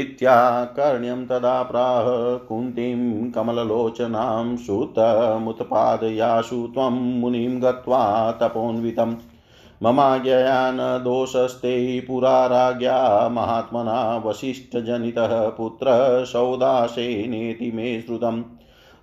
इत्याकर्ण्यं 0.00 1.26
तदा 1.26 1.62
प्राह 1.62 2.46
कुन्तीं 2.46 3.30
कमललोचनां 3.30 4.56
सुतमुत्पादयाशु 4.56 6.68
त्वं 6.74 7.20
मुनिं 7.20 7.62
गत्वा 7.62 8.32
तपोन्वितम् 8.32 9.16
ममाज्ञया 9.82 10.72
न 10.72 11.00
दोषस्ते 11.04 12.00
पुरा 12.00 13.28
महात्मना 13.28 14.22
वसिष्ठजनितः 14.26 15.48
पुत्र 15.48 15.86
सौदासेनेति 16.24 17.72
मे 17.74 18.00
श्रुतम् 18.00 18.42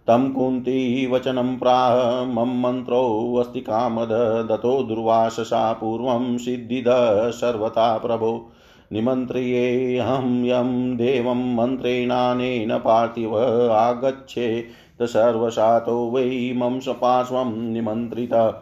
तं 0.08 0.34
कुन्ती 0.34 1.12
वचनं 1.12 1.58
प्राह 1.58 2.26
मम 2.26 2.68
मन्त्रोऽस्ति 2.68 3.62
कामद, 3.62 4.48
दतो 4.52 4.84
दुर्वाससा 4.84 5.74
पूर्वं 5.74 6.38
सिद्धिद 6.38 6.86
सर्वथा 7.32 7.98
प्रभो। 7.98 8.52
निमन्त्र्येऽहं 8.94 10.44
यं 10.46 10.98
देवं 10.98 11.56
मन्त्रेणानेन 11.56 12.78
पार्थिव 12.78 13.38
आगच्छेत् 13.72 15.04
सर्वशातो 15.04 16.10
वै 16.10 16.54
मम 16.56 16.80
सपार्श्वं 16.80 17.52
निमन्त्रितः। 17.72 18.54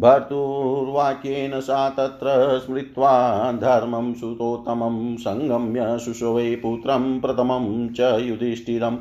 भर्तुर्वाक्येन 0.00 1.60
सा 1.60 1.90
तत्र 1.90 2.58
स्मृत्वा 2.66 3.52
धर्मं 3.52 4.14
सुतोत्तमं 4.14 5.16
सङ्गम्य 5.16 5.98
शुशवे 5.98 6.56
पुत्रं 6.56 7.20
प्रथमं 7.20 7.88
च 7.88 8.00
युधिष्ठिरम् 8.00 8.96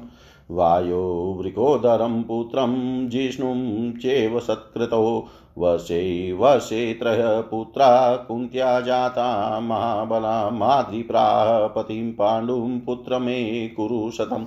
वायो 0.52 1.38
वृकोदरं 1.42 2.24
पुत्रं 2.24 2.74
जिष्णुं 3.10 3.92
चेव 3.92 4.40
सत्कृतो। 4.40 5.28
वशे 5.60 6.34
वशे 6.34 6.94
त्रयः 6.94 7.42
पुत्रा 7.42 8.16
कुन्त्या 8.16 8.80
जाता 8.82 9.60
महाबला 9.60 10.50
माद्रिप्राह 10.50 11.68
पतिं 11.68 12.12
पाण्डुं 12.14 12.80
पुत्रमे 12.80 13.68
कुरु 13.68 14.12
शतम् 14.12 14.46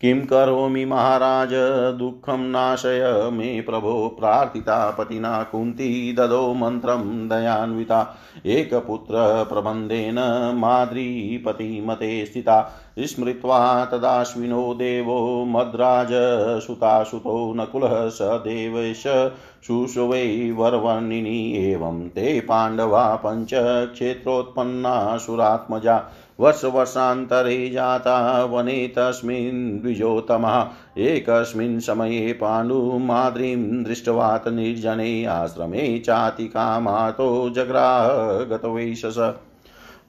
किं 0.00 0.20
करोमि 0.20 0.84
महाराज? 0.84 1.50
दुःखं 1.98 2.38
नाशय 2.38 3.30
मे 3.32 3.60
प्रभो। 3.60 4.16
प्रार्थिता 4.20 4.90
पतिना 4.90 5.42
कुन्ती 5.42 6.12
ददो 6.12 6.54
मन्त्रं 6.54 7.28
दयान्विता। 7.28 8.16
एकपुत्रप्रबन्धेन 8.46 10.52
माद्रीपतिमते 10.56 12.26
स्थिता। 12.26 12.72
स्मृत्वा 12.98 13.84
तदाश्विनो 13.84 14.74
देवो 14.74 15.44
मद्राजसुतासुतो 15.44 17.54
नकुलः 17.56 18.08
स 18.08 18.18
देवश 18.22 19.30
शुशुवै 19.66 20.54
वरवर्णिनी 20.56 21.72
एवं 21.72 22.08
ते 22.08 22.40
पाण्डवा 22.40 23.22
पञ्चक्षेत्रोत्पन्नासुरात्मजा 23.26 26.04
वर्षवर्षान्तरे 26.40 27.70
जाता 27.70 28.44
वने 28.44 28.88
तस्मिन् 28.88 29.80
द्विजोतमः 29.80 30.68
एकस्मिन् 30.98 31.80
समये 31.80 32.32
पाण्डुमाद्रीं 32.32 33.84
दृष्ट्वात् 33.84 34.48
निर्जने 34.48 35.24
आश्रमे 35.24 35.98
चातिकामातो 35.98 37.50
जग्राह 37.50 38.08
गतवैशस 38.44 39.34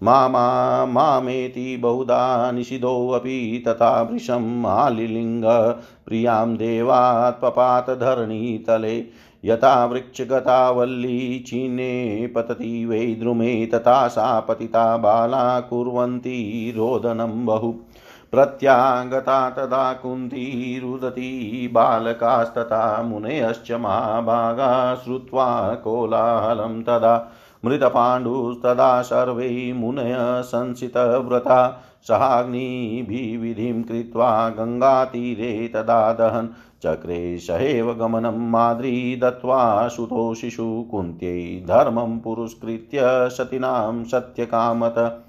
मामा, 0.04 0.86
मामेति 0.86 1.78
बहुधा 1.78 2.52
निषिधोऽपि 2.52 3.64
तथा 3.68 4.02
वृषम् 4.02 4.66
आलिलिङ्ग। 4.66 5.46
प्रियाँ 6.06 6.56
देवात् 6.56 7.42
पपात 7.42 7.90
यथा 9.46 9.86
वृक्षगता 9.86 10.70
वल्ली 10.70 11.40
चीने 11.40 12.28
पतति 12.36 12.86
वै 12.86 13.06
द्रुमे 13.06 13.66
तथा 13.66 14.08
सा 14.08 14.40
पतिता 14.40 14.98
बाला 14.98 15.60
कुर्वन्ती 15.60 16.72
रोदनं 16.72 17.46
बहु। 17.46 17.72
प्रत्यागता 18.32 19.50
तदा 19.50 19.94
कुन्ती 19.94 20.80
रुदती 20.80 21.68
बालकास्तथा 21.68 23.04
मुनयश्च 23.04 23.72
महाभागा 23.72 24.96
श्रुत्वा 24.96 25.76
कोलाहलं 25.76 26.82
तदा। 26.82 27.32
मृतपाण्डुस्तदा 27.66 29.02
सर्वै 29.02 29.74
मुनय 29.76 30.16
संसितव्रता 30.46 31.84
सहाग्निभिविधिं 32.08 33.84
कृत्वा 33.84 34.50
गङ्गातीरे 34.50 35.68
तदा 35.68 36.14
दहन्। 36.14 36.48
चक्रे 36.84 37.38
सहेव 37.38 37.94
गमनं 37.94 38.50
माद्री 38.50 39.16
दत्त्वा 39.16 39.88
सुतो 39.88 40.34
शिशु 40.34 40.86
कुन्त्यै 40.92 41.64
धर्मं 41.68 42.20
पुरस्कृत्य 42.20 43.30
सतीनां 43.30 44.04
सत्यकामत। 44.04 45.26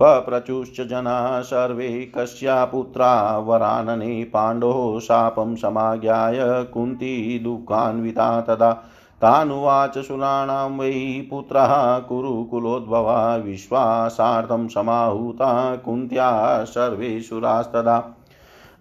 पप्रचुश्च 0.00 0.80
जना 0.80 1.40
सर्वे 1.40 1.88
कस्या 2.14 2.64
पुत्रा 2.64 3.38
वरानने 3.38 4.24
पाण्डोः 4.24 5.00
शापं 5.00 5.54
समाज्ञाय 5.56 6.38
कुन्ती 6.74 7.38
दुःखान्विता 7.38 8.40
तदा। 8.40 8.72
तानुवाच 9.20 9.98
सुराणां 9.98 10.78
वै 10.78 10.92
पुत्रः 11.30 11.98
कुरुकुलोद्भवा 11.98 13.36
विश्वासार्थं 13.36 14.68
समाहूता 14.68 15.76
कुन्त्या 15.76 16.30
सर्वे 16.64 17.20
सुरास्तदा 17.20 17.96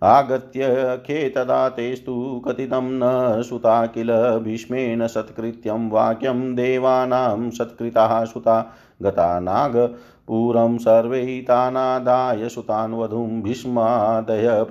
आगत्य 0.04 0.68
खेतदा 1.06 1.70
तेस्तु 1.70 2.42
कथितं 2.48 2.86
न 2.94 3.42
सुता 3.42 3.86
किल 3.86 4.12
भीष्मेण 4.40 5.08
सत्कृत्यं 5.08 5.90
वाक्यं 5.90 6.56
देवानां 6.56 7.50
सत्कृताः 7.50 8.24
सुता। 8.26 8.64
गता 9.02 9.40
नाग 9.40 9.76
पुरं 10.30 10.78
सर्वै 10.78 11.46
तानादाय 11.48 12.50
सुतान् 12.50 12.94
वधूं 12.94 13.42
भीष्मादय 13.42 14.66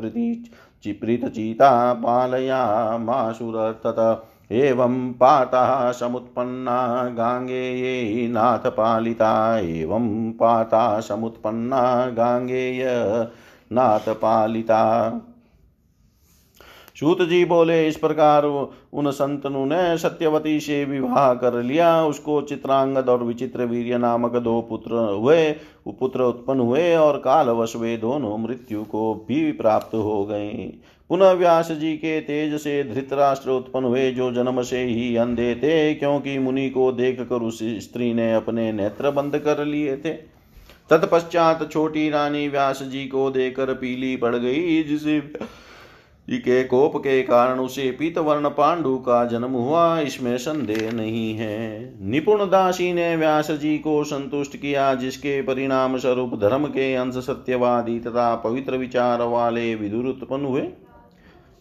प्रीतचिता 0.86 1.94
पालयामाशुरतत 1.94 4.26
एवं 4.52 5.12
पाताः 5.12 5.92
समुत्पन्ना 5.92 7.08
गाङ्गेये 7.08 8.28
नाथपालिता। 8.28 9.58
एवं 9.58 10.32
पाता 10.32 11.00
समुत्पन्ना 11.00 12.10
गाङ्गेय 12.10 12.86
सूत 16.98 17.20
जी 17.22 17.44
बोले, 17.44 17.86
इस 17.88 17.96
प्रकार 17.96 18.44
उन 18.44 19.10
संतनु 19.10 19.64
ने 19.64 19.96
सत्यवती 19.98 20.58
से 20.60 20.84
विवाह 20.84 21.32
कर 21.34 21.62
लिया। 21.62 21.90
उसको 22.04 22.40
चित्रांगद 22.42 23.08
और 23.08 23.22
विचित्र 23.22 23.64
वीर्य 23.64 23.98
नामक 23.98 24.36
दो 24.36 24.60
पुत्र 24.60 24.94
हुए 25.12 25.50
पुत्र 25.90 26.22
उत्पन्न 26.22 26.60
हुए 26.60 26.94
और 26.96 27.16
कालवश 27.18 27.74
वे 27.76 27.96
दोनों 27.96 28.36
मृत्यु 28.38 28.82
को 28.84 29.12
भी 29.28 29.40
प्राप्त 29.52 29.94
हो 29.94 30.24
गए 30.24 30.72
पुनः 31.10 31.30
व्यास 31.32 31.70
जी 31.72 31.92
के 31.96 32.18
तेज 32.20 32.54
से 32.60 32.82
धृतराष्ट्र 32.84 33.50
उत्पन्न 33.50 33.84
हुए, 33.84 34.10
जो 34.10 34.30
जन्म 34.32 34.62
से 34.62 34.82
ही 34.84 35.14
अंधे 35.16 35.54
थे, 35.54 35.94
क्योंकि 35.94 36.38
मुनि 36.38 36.68
को 36.70 36.90
देख 36.92 37.20
कर 37.20 37.42
उस 37.42 37.58
स्त्री 37.82 38.12
ने 38.14 38.32
अपने 38.34 38.70
नेत्र 38.72 39.10
बंद 39.10 39.38
कर 39.38 39.64
लिए 39.64 39.96
थे। 39.96 40.12
तत्पश्चात 40.90 41.68
छोटी 41.72 42.08
रानी 42.10 42.46
व्यास 42.48 42.82
जी 42.82 43.06
को 43.06 43.30
देकर 43.30 43.72
पीली 43.74 44.16
पड़ 44.16 44.34
गई, 44.36 44.82
जिसे 44.82 45.18
के 46.28 46.64
कोप 46.64 46.96
के 46.96 47.22
कारण 47.22 47.58
उसे 47.58 47.90
पीतवर्ण 47.90 48.48
पांडु 48.48 48.96
का 48.96 49.24
जन्म 49.24 49.50
हुआ, 49.50 50.00
इसमें 50.00 50.38
संदेह 50.38 50.92
नहीं 50.92 51.34
है। 51.34 51.94
निपुण 52.02 52.38
दासी 52.44 52.92
ने 52.92 53.16
व्यास 53.16 53.50
जी 53.50 53.78
को 53.78 54.04
संतुष्ट 54.04 54.56
किया, 54.56 54.94
जिसके 54.94 55.42
परिणाम 55.42 55.98
स्वरूप 55.98 56.34
धर्म 56.40 56.66
के 56.66 56.94
अंश 56.94 57.14
सत्यवादी 57.14 58.00
तथा 58.00 58.34
पवित्र 58.34 58.76
विचार 58.76 59.22
वाले 59.22 59.74
विदुर 59.74 60.06
उत्पन्न 60.06 60.44
हुए। 60.44 60.68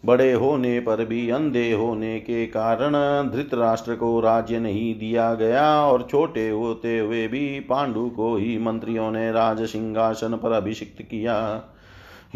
बड़े 0.04 0.32
होने 0.32 0.80
पर 0.80 1.04
भी, 1.04 1.30
अंधे 1.30 1.72
होने 1.72 2.20
के 2.20 2.46
कारण 2.46 2.92
धृतराष्ट्र 3.30 3.94
को 3.94 4.20
राज्य 4.20 4.58
नहीं 4.58 4.98
दिया 4.98 5.34
गया 5.34 5.80
और 5.80 6.08
छोटे 6.10 6.48
होते 6.48 6.98
हुए 6.98 7.28
भी 7.28 7.60
पांडु 7.60 8.08
को 8.08 8.36
ही 8.36 8.58
मंत्रियों 8.58 9.10
ने 9.10 9.32
राज 9.32 9.62
सिंहासन 9.62 10.40
पर 10.42 10.52
अभिषिक्त 10.52 11.02
किया। 11.02 11.64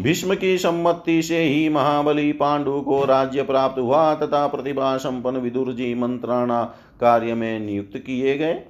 भीष्म 0.01 0.35
की 0.35 0.57
सम्मति 0.57 1.21
से 1.23 1.43
ही 1.43 1.69
महाबली 1.69 2.31
पांडु 2.31 2.81
को 2.81 3.05
राज्य 3.05 3.43
प्राप्त 3.43 3.79
हुआ, 3.79 4.15
तथा 4.15 4.47
प्रतिभा 4.47 4.97
संपन्न 4.97 5.37
विदुर 5.37 5.73
जी 5.73 5.93
मंत्राणा 5.93 6.63
कार्य 7.01 7.33
में 7.33 7.59
नियुक्त 7.59 7.97
किए 7.97 8.37
गए। 8.37 8.61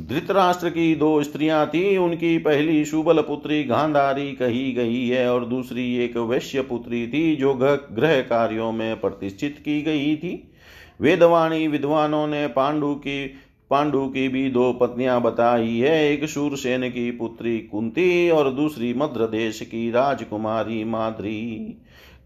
धृतराष्ट्र 0.00 0.70
की 0.70 0.94
दो 0.94 1.22
स्त्रियाँ 1.22 1.66
थी, 1.66 1.96
उनकी 1.96 2.38
पहली 2.38 2.84
सुबल 2.84 3.20
पुत्री 3.20 3.64
गांधारी 3.64 4.32
कही 4.32 4.72
गई 4.72 5.08
है, 5.08 5.32
और 5.32 5.44
दूसरी 5.44 5.96
एक 5.96 6.16
वैश्य 6.16 6.62
पुत्री 6.62 7.06
थी, 7.08 7.36
जो 7.36 7.54
ग्रह 7.92 8.20
कार्यों 8.20 8.72
में 8.72 9.00
प्रतिष्ठित 9.00 9.62
की 9.64 9.82
गई 9.82 10.16
थी। 10.16 10.52
वेदवाणी 11.00 11.68
विद्वानों 11.68 12.26
ने 12.26 12.46
पांडु 12.46 12.94
की 12.94 13.34
पांडु 13.70 14.06
की 14.06 14.28
भी 14.28 14.50
दो 14.50 14.72
पत्नियाँ 14.72 15.20
बताई 15.22 15.78
है, 15.78 16.12
एक 16.12 16.28
सूरसेन 16.28 16.88
की 16.88 17.10
पुत्री 17.10 17.58
कुंती 17.62 18.30
और 18.30 18.50
दूसरी 18.50 18.92
मद्र 18.94 19.26
देश 19.26 19.60
की 19.60 19.90
राजकुमारी 19.90 20.82
माद्री। 20.84 21.40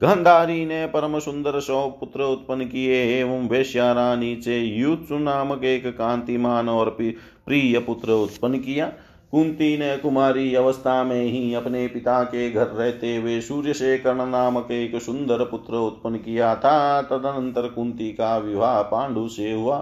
गंधारी 0.00 0.64
ने 0.66 0.86
परम 0.86 1.18
सुंदर 1.18 1.58
सौ 1.60 1.86
पुत्र 1.90 2.22
उत्पन्न 2.22 2.64
किए 2.64 3.02
एवं 3.20 3.48
वेश्या 3.48 3.92
रानी 3.92 4.34
से 4.42 4.58
युत्सु 4.58 5.18
नामक 5.18 5.64
एक 5.64 5.86
कांतिमान 5.86 6.68
और 6.68 6.90
प्रिय 7.00 7.78
पुत्र 7.78 8.12
उत्पन्न 8.12 8.58
किया। 8.58 8.86
कुंती 9.32 9.76
ने 9.78 9.96
कुमारी 9.96 10.54
अवस्था 10.54 11.02
में 11.04 11.22
ही 11.22 11.54
अपने 11.54 11.86
पिता 11.86 12.22
के 12.24 12.50
घर 12.50 12.66
रहते 12.66 13.16
हुए 13.16 13.40
सूर्य 13.40 13.72
से 13.72 13.96
कर्ण 13.98 14.26
नामक 14.26 14.70
एक 14.70 14.96
सुंदर 15.02 15.44
पुत्र 15.44 15.76
उत्पन्न 15.76 16.16
किया 16.16 16.54
था। 16.54 17.02
तदनंतर 17.02 17.68
कुंती 17.68 18.10
का 18.12 18.36
विवाह 18.38 18.80
पांडु 18.82 19.28
से 19.28 19.52
हुआ। 19.52 19.78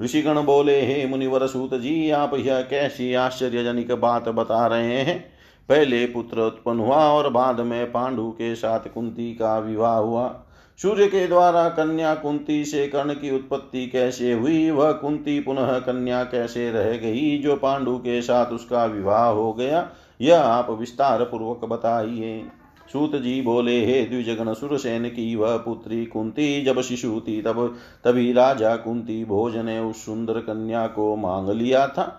ऋषिगण 0.00 0.42
बोले, 0.42 0.80
हे 0.80 1.06
मुनिवर 1.06 1.46
सूत 1.46 1.74
जी, 1.74 2.10
आप 2.10 2.34
यह 2.34 2.60
कैसी 2.60 3.14
आश्चर्यजनक 3.14 3.92
बात 3.92 4.28
बता 4.28 4.66
रहे 4.66 5.00
हैं? 5.00 5.32
पहले 5.68 6.06
पुत्र 6.06 6.40
उत्पन्न 6.40 6.78
हुआ 6.78 6.96
और 6.96 7.30
बाद 7.30 7.60
में 7.60 7.92
पांडु 7.92 8.30
के 8.30 8.54
साथ 8.54 8.80
कुंती 8.80 9.34
का 9.34 9.58
विवाह 9.58 9.96
हुआ। 9.96 10.44
सूर्य 10.82 11.06
के 11.06 11.26
द्वारा 11.26 11.68
कन्या 11.68 12.14
कुंती 12.14 12.64
से 12.64 12.88
कर्ण 12.88 13.12
की 13.12 13.34
उत्पत्ति 13.34 13.86
कैसे 13.86 14.32
हुई? 14.32 14.70
वह 14.70 14.92
कुंती 14.92 15.40
पुनः 15.40 15.78
कन्या 15.78 16.24
कैसे 16.24 16.72
रह 16.72 16.92
गई 16.92 17.38
जो 17.38 17.56
पांडु 17.56 17.98
के 17.98 18.22
साथ 18.22 18.46
उसका 18.46 18.84
विवाह 18.84 19.24
हो 19.24 19.52
गया? 19.52 19.90
यह 20.20 20.40
आप 20.40 20.70
विस्तार 20.70 21.24
पूर्वक 21.24 21.64
बताइए। 21.64 22.46
सूत 22.92 23.16
जी 23.16 23.42
बोले, 23.42 23.86
हे 23.86 24.04
द्विजगण 24.04 24.52
सुरसेन 24.54 25.08
की 25.08 25.36
वह 25.36 25.56
पुत्री 25.56 26.06
कुंती, 26.06 26.62
जब 26.62 26.80
शिशु 26.80 27.20
थी 27.28 27.42
तब, 27.42 27.76
तभी 28.04 28.32
राजा 28.32 28.76
कुंती 28.76 29.24
भोज 29.24 29.56
ने 29.56 29.78
उस 29.78 30.04
सुंदर 30.06 30.34
कन्या 30.34 30.86
को 30.86 31.16
मांग 31.16 31.48
लिया 31.48 31.86
था। 31.86 32.18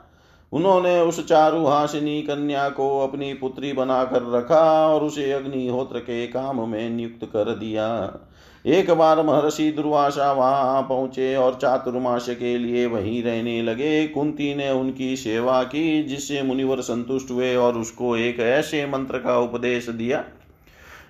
उन्होंने 0.53 0.99
उस 0.99 1.27
चारुहासिनी 1.27 2.21
कन्या 2.21 2.69
को 2.69 2.99
अपनी 2.99 3.33
पुत्री 3.33 3.73
बनाकर 3.73 4.31
रखा 4.31 4.87
और 4.87 5.03
उसे 5.03 5.31
अग्निहोत्र 5.31 5.99
के 5.99 6.27
काम 6.27 6.69
में 6.69 6.89
नियुक्त 6.89 7.25
कर 7.25 7.55
दिया। 7.55 8.19
एक 8.65 8.91
बार 8.91 9.23
महर्षि 9.23 9.71
दुर्वासा 9.71 10.31
वहाँ 10.31 10.81
पहुँचे 10.81 11.35
और 11.35 11.53
चातुर्माश 11.53 12.25
के 12.29 12.57
लिए 12.57 12.85
वहीं 12.85 13.23
रहने 13.23 13.61
लगे। 13.61 14.07
कुंती 14.07 14.55
ने 14.55 14.71
उनकी 14.71 15.15
सेवा 15.15 15.63
की, 15.63 16.03
जिससे 16.03 16.41
मुनिवर 16.41 16.81
संतुष्ट 16.81 17.31
हुए 17.31 17.55
और 17.55 17.77
उसको 17.77 18.17
एक 18.17 18.39
ऐसे 18.39 18.85
मंत्र 18.85 19.17
का 19.17 19.39
उपदेश 19.39 19.89
दिया 19.89 20.23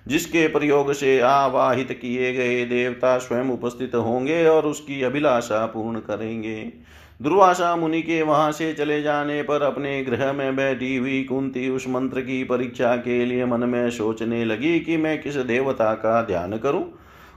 जिसके 0.06 0.46
प्रयोग 0.48 0.92
से 0.92 1.18
आवाहित 1.20 1.92
किए 1.92 2.32
गए 2.32 2.64
देवता 2.64 3.16
स्वयं 3.18 3.50
उपस्थित 3.50 3.94
होंगे 3.94 4.46
और 4.46 4.66
उसकी 4.66 5.02
अभिलाषा 5.02 5.64
पूर्ण 5.66 5.98
करेंगे। 5.98 6.72
दुर्वासा 7.20 7.74
मुनि 7.76 8.00
के 8.02 8.22
वहाँ 8.22 8.50
से 8.52 8.72
चले 8.72 9.00
जाने 9.02 9.42
पर 9.42 9.62
अपने 9.62 10.02
गृह 10.04 10.32
में 10.32 10.56
बैठी 10.56 10.96
हुई 10.96 11.22
कुंती 11.22 11.68
उस 11.68 11.84
मंत्र 11.88 12.20
की 12.20 12.42
परीक्षा 12.44 12.94
के 12.96 13.24
लिए 13.24 13.44
मन 13.44 13.60
में 13.60 13.90
सोचने 13.90 14.44
लगी 14.44 14.78
कि 14.80 14.96
मैं 14.96 15.20
किस 15.22 15.36
देवता 15.36 15.92
का 15.94 16.22
ध्यान 16.22 16.56
करूँ। 16.58 16.84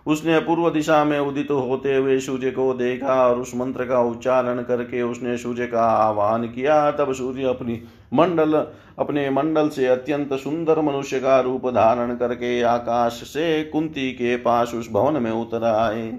उसने 0.07 0.39
पूर्व 0.39 0.70
दिशा 0.70 1.03
में 1.03 1.20
उदित 1.20 1.51
होते 1.51 1.95
हुए 1.95 2.20
सूर्य 2.20 2.51
को 2.51 2.74
देखा 2.74 3.15
और 3.28 3.39
उस 3.39 3.51
मंत्र 3.55 3.86
का 3.86 3.99
उच्चारण 4.01 4.61
करके 4.61 5.01
उसने 5.01 5.38
सूर्य 5.38 5.68
का 5.68 5.84
आह्वान 5.84 6.47
किया। 6.47 6.91
तब 6.91 7.13
सूर्य 7.13 7.43
अपनी 7.43 7.82
मंडल 8.12 8.53
अपने 8.99 9.30
मंडल 9.30 9.70
से 9.70 9.88
अत्यंत 9.88 10.34
सुंदर 10.34 10.82
मनुष्य 10.82 11.20
का 11.20 11.39
रूप 11.39 11.68
धारण 11.70 12.16
करके 12.16 12.62
आकाश 12.62 13.14
से 13.14 13.64
कुंती 13.64 14.12
के 14.12 14.36
पास 14.38 14.74
उस 14.74 14.89
भवन 14.91 15.22
में 15.22 15.32
उतर 15.32 15.64
आए। 15.64 16.12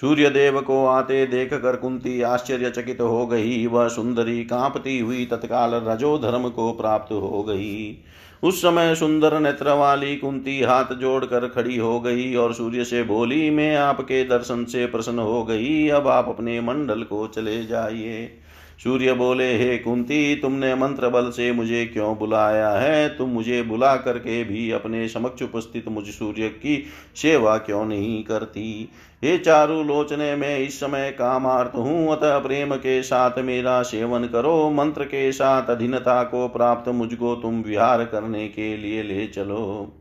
सूर्य 0.00 0.30
देव 0.30 0.60
को 0.60 0.86
आते 0.86 1.26
देख 1.26 1.54
कर 1.54 1.76
कुंती 1.76 2.20
आश्चर्यचकित 2.22 3.00
हो 3.00 3.26
गई। 3.26 3.66
वह 3.66 3.88
सुंदरी 3.88 4.44
कांपती 4.44 4.98
हुई 4.98 5.24
तत्काल 5.26 5.74
रजो 5.74 6.18
धर्म 6.18 6.48
को 6.48 6.72
प्राप्त 6.72 7.12
हो 7.12 7.42
गई। 7.48 7.98
उस 8.42 8.62
समय 8.62 8.94
सुंदर 8.94 9.38
नेत्र 9.40 9.72
वाली 9.72 10.16
कुंती 10.16 10.60
हाथ 10.62 10.94
जोड़कर 10.94 11.48
खड़ी 11.48 11.76
हो 11.76 12.00
गई 12.00 12.34
और 12.34 12.54
सूर्य 12.54 12.84
से 12.84 13.02
बोली, 13.02 13.50
मैं 13.50 13.76
आपके 13.76 14.24
दर्शन 14.24 14.64
से 14.64 14.86
प्रसन्न 14.86 15.18
हो 15.18 15.44
गई। 15.44 15.88
अब 15.88 16.08
आप 16.08 16.28
अपने 16.28 16.60
मंडल 16.60 17.02
को 17.02 17.26
चले 17.26 17.64
जाइए। 17.66 18.38
सूर्य 18.82 19.12
बोले, 19.12 19.58
हे 19.58 19.78
कुंती, 19.78 20.36
तुमने 20.36 20.74
मंत्र 20.74 21.08
बल 21.08 21.30
से 21.30 21.52
मुझे 21.52 21.86
क्यों 21.86 22.18
बुलाया 22.18 22.70
है? 22.70 23.08
तुम 23.08 23.28
मुझे 23.28 23.62
बुला 23.62 23.96
करके 23.96 24.44
भी 24.44 24.70
अपने 24.70 25.08
समक्ष 25.08 25.42
उपस्थित 25.42 25.88
मुझ 25.88 26.04
सूर्य 26.04 26.48
की 26.48 26.84
सेवा 27.16 27.56
क्यों 27.56 27.84
नहीं 27.84 28.24
करती? 28.24 28.88
हे 29.24 29.38
चारु 29.38 29.82
लोचने, 29.82 30.36
में 30.36 30.58
इस 30.58 30.80
समय 30.80 31.10
कामार्थ 31.10 31.76
हूँ, 31.76 32.12
अतः 32.12 32.38
प्रेम 32.38 32.74
के 32.74 33.02
साथ 33.02 33.38
मेरा 33.38 33.82
सेवन 33.82 34.24
करो। 34.24 34.70
मंत्र 34.70 35.04
के 35.04 35.32
साथ 35.32 35.66
अधीनता 35.70 36.22
को 36.22 36.48
प्राप्त 36.48 36.88
मुझको 36.88 37.34
तुम 37.34 37.62
विहार 37.62 38.04
करने 38.04 38.48
के 38.48 38.76
लिए 38.76 39.02
ले 39.02 39.26
चलो। 39.26 39.92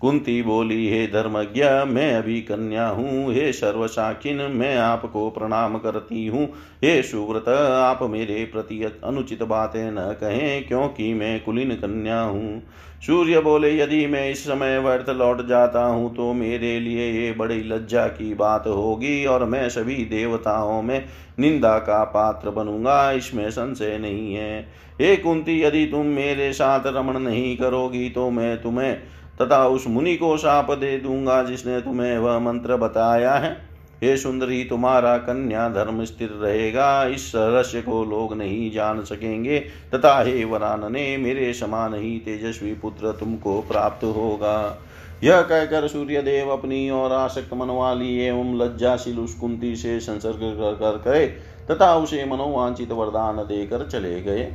कुंती 0.00 0.42
बोली, 0.42 0.88
हे 0.88 1.06
धर्मज्ञ, 1.06 1.62
मैं 1.86 2.12
अभी 2.14 2.40
कन्या 2.40 2.86
हूँ। 2.88 3.32
हे 3.34 3.52
सर्वसाखिन 3.52 4.42
मैं 4.52 4.76
आपको 4.76 5.28
प्रणाम 5.30 5.76
करती 5.78 6.26
हूँ। 6.26 6.44
हे 6.84 7.02
सुव्रत, 7.02 7.48
आप 7.48 8.02
मेरे 8.02 8.44
प्रति 8.44 8.82
अनुचित 9.04 9.42
बातें 9.44 9.90
न 9.92 10.12
कहें, 10.20 10.66
क्योंकि 10.68 11.12
मैं 11.14 11.40
कुलीन 11.44 11.74
कन्या 11.76 12.20
हूँ। 12.20 12.62
सूर्य 13.02 13.40
बोले, 13.40 13.70
यदि 13.72 14.06
मैं 14.06 14.30
इस 14.30 14.44
समय 14.44 14.78
व्यर्थ 14.78 15.10
लौट 15.10 15.46
जाता 15.46 15.84
हूँ 15.84 16.14
तो 16.14 16.32
मेरे 16.34 16.78
लिए 16.80 17.10
ये 17.12 17.32
बड़ी 17.32 17.62
लज्जा 17.64 18.06
की 18.08 18.32
बात 18.34 18.66
होगी, 18.66 19.24
और 19.26 19.44
मैं 19.44 19.68
सभी 19.68 20.04
देवताओं 20.06 20.80
में 20.82 21.04
निंदा 21.38 21.78
का 21.80 22.02
पात्र 22.06 22.50
बनूँगा। 22.52 23.10
इसमें 23.12 23.50
संशय 23.50 23.98
नहीं 23.98 24.34
है। 24.34 24.60
हे 25.00 25.16
कुंती, 25.16 25.60
यदि 25.62 25.86
तुम 25.86 26.06
मेरे 26.06 26.52
साथ 26.52 26.86
रमण 26.86 27.18
नहीं 27.20 27.56
करोगी 27.56 28.08
तो 28.10 28.30
मैं 28.30 28.60
तुम्हें 28.62 28.96
तथा 29.42 29.68
उस 29.68 29.86
मुनि 29.86 30.16
को 30.16 30.36
शाप 30.36 30.70
दे 30.70 30.98
दूँगा 30.98 31.42
जिसने 31.42 31.80
तुम्हें 31.80 32.18
वह 32.18 32.38
मंत्र 32.38 32.76
बताया 32.76 33.34
है। 33.34 33.68
हे 34.02 34.16
सुंदरी, 34.16 34.64
तुम्हारा 34.64 35.18
कन्या 35.18 35.68
धर्म 35.68 36.04
स्थिर 36.04 36.30
रहेगा। 36.30 37.04
इस 37.04 37.32
रहस्य 37.36 37.82
को 37.82 38.04
लोग 38.04 38.34
नहीं 38.34 38.70
जान 38.72 39.04
सकेंगे। 39.04 39.58
तथा 39.94 40.22
हे 40.22 40.44
वरानने, 40.44 41.16
मेरे 41.16 41.52
समान 41.52 41.94
ही 41.94 42.18
तेजस्वी 42.18 42.74
पुत्र 42.74 43.12
तुमको 43.12 43.60
प्राप्त 43.60 44.04
होगा। 44.04 44.78
यह 45.24 45.40
कहकर 45.40 45.88
सूर्य 45.88 46.22
देव 46.22 46.50
अपनी 46.50 46.90
और 46.90 47.12
आसक्त 47.12 47.54
मन 47.54 47.66
वाली 47.66 48.18
एवं 48.18 48.58
लज्जाशील 48.58 49.18
उस 49.18 49.34
कुंती 49.34 49.76
से 49.76 50.00
संसर्ग 50.00 50.36
कर 50.36 50.74
कर 50.74 51.02
करे 51.04 51.26
तथा 51.70 51.96
उसे 51.96 52.24
मनोवांचित 52.24 52.92
वरदान 52.92 53.36
देकर 53.36 53.86
चले 53.86 54.20
गए। 54.20 54.52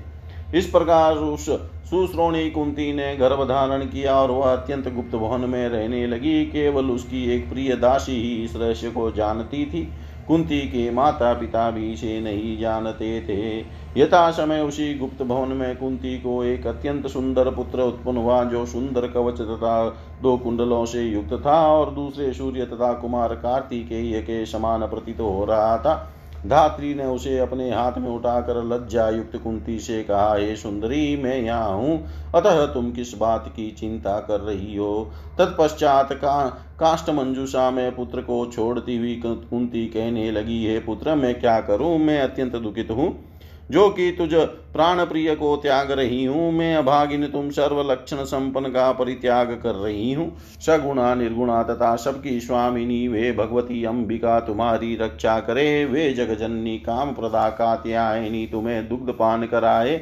इस 0.53 0.65
प्रकार 0.65 1.15
उस 1.15 1.49
सुश्रोणी 1.89 2.49
कुंती 2.49 2.93
ने 2.93 3.15
गर्भ 3.15 3.43
धारण 3.43 3.85
किया 3.85 4.15
और 4.15 4.31
वह 4.31 4.51
अत्यंत 4.53 4.87
गुप्त 4.93 5.15
भवन 5.15 5.41
में 5.41 5.69
रहने 5.69 6.07
लगी। 6.07 6.45
केवल 6.45 6.85
उसकी 6.85 7.35
एक 7.35 7.49
प्रिय 7.49 7.75
दासी 7.75 8.11
ही 8.11 8.43
इस 8.43 8.55
रहस्य 8.55 8.89
को 8.91 9.11
जानती 9.11 9.65
थी। 9.65 9.91
कुंती 10.27 10.59
के 10.59 10.91
माता 10.91 11.33
पिता 11.33 11.71
भी 11.71 11.91
इसे 11.93 12.19
नहीं 12.21 12.57
जानते 12.59 13.21
थे। 13.21 13.59
यथा 14.01 14.31
समय 14.31 14.61
उसी 14.61 14.93
गुप्त 14.93 15.23
भवन 15.23 15.49
में 15.49 15.75
कुंती 15.77 16.17
को 16.17 16.43
एक 16.43 16.67
अत्यंत 16.67 17.07
सुंदर 17.07 17.49
पुत्र 17.49 17.81
उत्पन्न 17.81 18.17
हुआ, 18.17 18.43
जो 18.43 18.65
सुंदर 18.65 19.07
कवच 19.07 19.41
तथा 19.41 19.89
दो 20.21 20.37
कुंडलों 20.37 20.85
से 20.85 21.03
युक्त 21.03 21.45
था 21.45 21.67
और 21.67 21.91
दूसरे 21.91 22.33
सूर्य 22.33 22.65
तथा 22.65 22.93
कुमार 22.93 23.33
कार्तिकेय 23.35 24.21
के 24.21 24.45
समान 24.45 24.81
प्रतीत 24.81 25.19
हो 25.19 25.45
रहा 25.45 25.77
था। 25.77 26.13
धात्री 26.47 26.93
ने 26.93 27.05
उसे 27.05 27.39
अपने 27.39 27.71
हाथ 27.71 27.91
में 27.97 28.09
उठाकर 28.09 28.63
लज्जा 28.63 29.09
युक्त 29.09 29.35
कुंती 29.35 29.79
से 29.79 30.03
कहा, 30.03 30.35
हे 30.35 30.55
सुंदरी, 30.55 31.17
मैं 31.17 31.41
यहाँ 31.41 31.77
हूँ। 31.77 32.05
अतः 32.35 32.65
तुम 32.65 32.91
किस 32.91 33.17
बात 33.17 33.47
की 33.47 33.71
चिंता 33.71 34.19
कर 34.19 34.39
रही 34.39 34.75
हो? 34.75 35.11
तत्पश्चात 35.37 36.13
का 36.13 36.49
काष्ट 36.79 37.09
मंजूषा 37.09 37.71
में 37.71 37.95
पुत्र 37.95 38.21
को 38.21 38.45
छोड़ती 38.45 38.97
हुई 38.97 39.21
कुंती 39.25 39.87
कहने 39.87 40.31
लगी, 40.31 40.67
हे 40.67 40.79
पुत्र, 40.79 41.15
मैं 41.15 41.39
क्या 41.39 41.61
करूँ? 41.61 41.97
मैं 41.97 42.21
अत्यंत 42.21 42.55
दुखित 42.55 42.91
हूँ। 42.91 43.32
जो 43.71 43.89
कि 43.89 44.11
तुझ 44.11 44.33
प्राण 44.73 45.03
प्रिय 45.05 45.35
को 45.35 45.55
त्याग 45.55 45.91
रही 45.91 46.23
हूँ, 46.25 46.51
मैं 46.51 46.75
अभागिन 46.75 47.27
तुम 47.27 47.49
सर्व 47.49 47.81
लक्षण 47.91 48.23
संपन्न 48.23 48.69
का 48.69 48.91
परित्याग 48.91 49.51
कर 49.63 49.75
रही 49.75 50.11
हूँ। 50.13 50.31
सगुणा, 50.61 51.13
निर्गुणा 51.15 51.61
तथा 51.63 51.95
सबकी 51.95 52.39
स्वामिनी, 52.39 53.07
वे 53.07 53.31
भगवती 53.31 53.83
अंबिका, 53.83 54.39
तुम्हारी 54.39 54.95
रक्षा 54.95 55.39
करे। 55.39 55.85
वे 55.85 56.11
जगजननी 56.13 56.77
काम 56.77 57.13
प्रदा 57.13 57.49
कात्यायनी, 57.49 58.45
तुम्हें 58.47 58.87
दुग्ध 58.89 59.11
पान 59.11 59.45
कराए। 59.45 59.95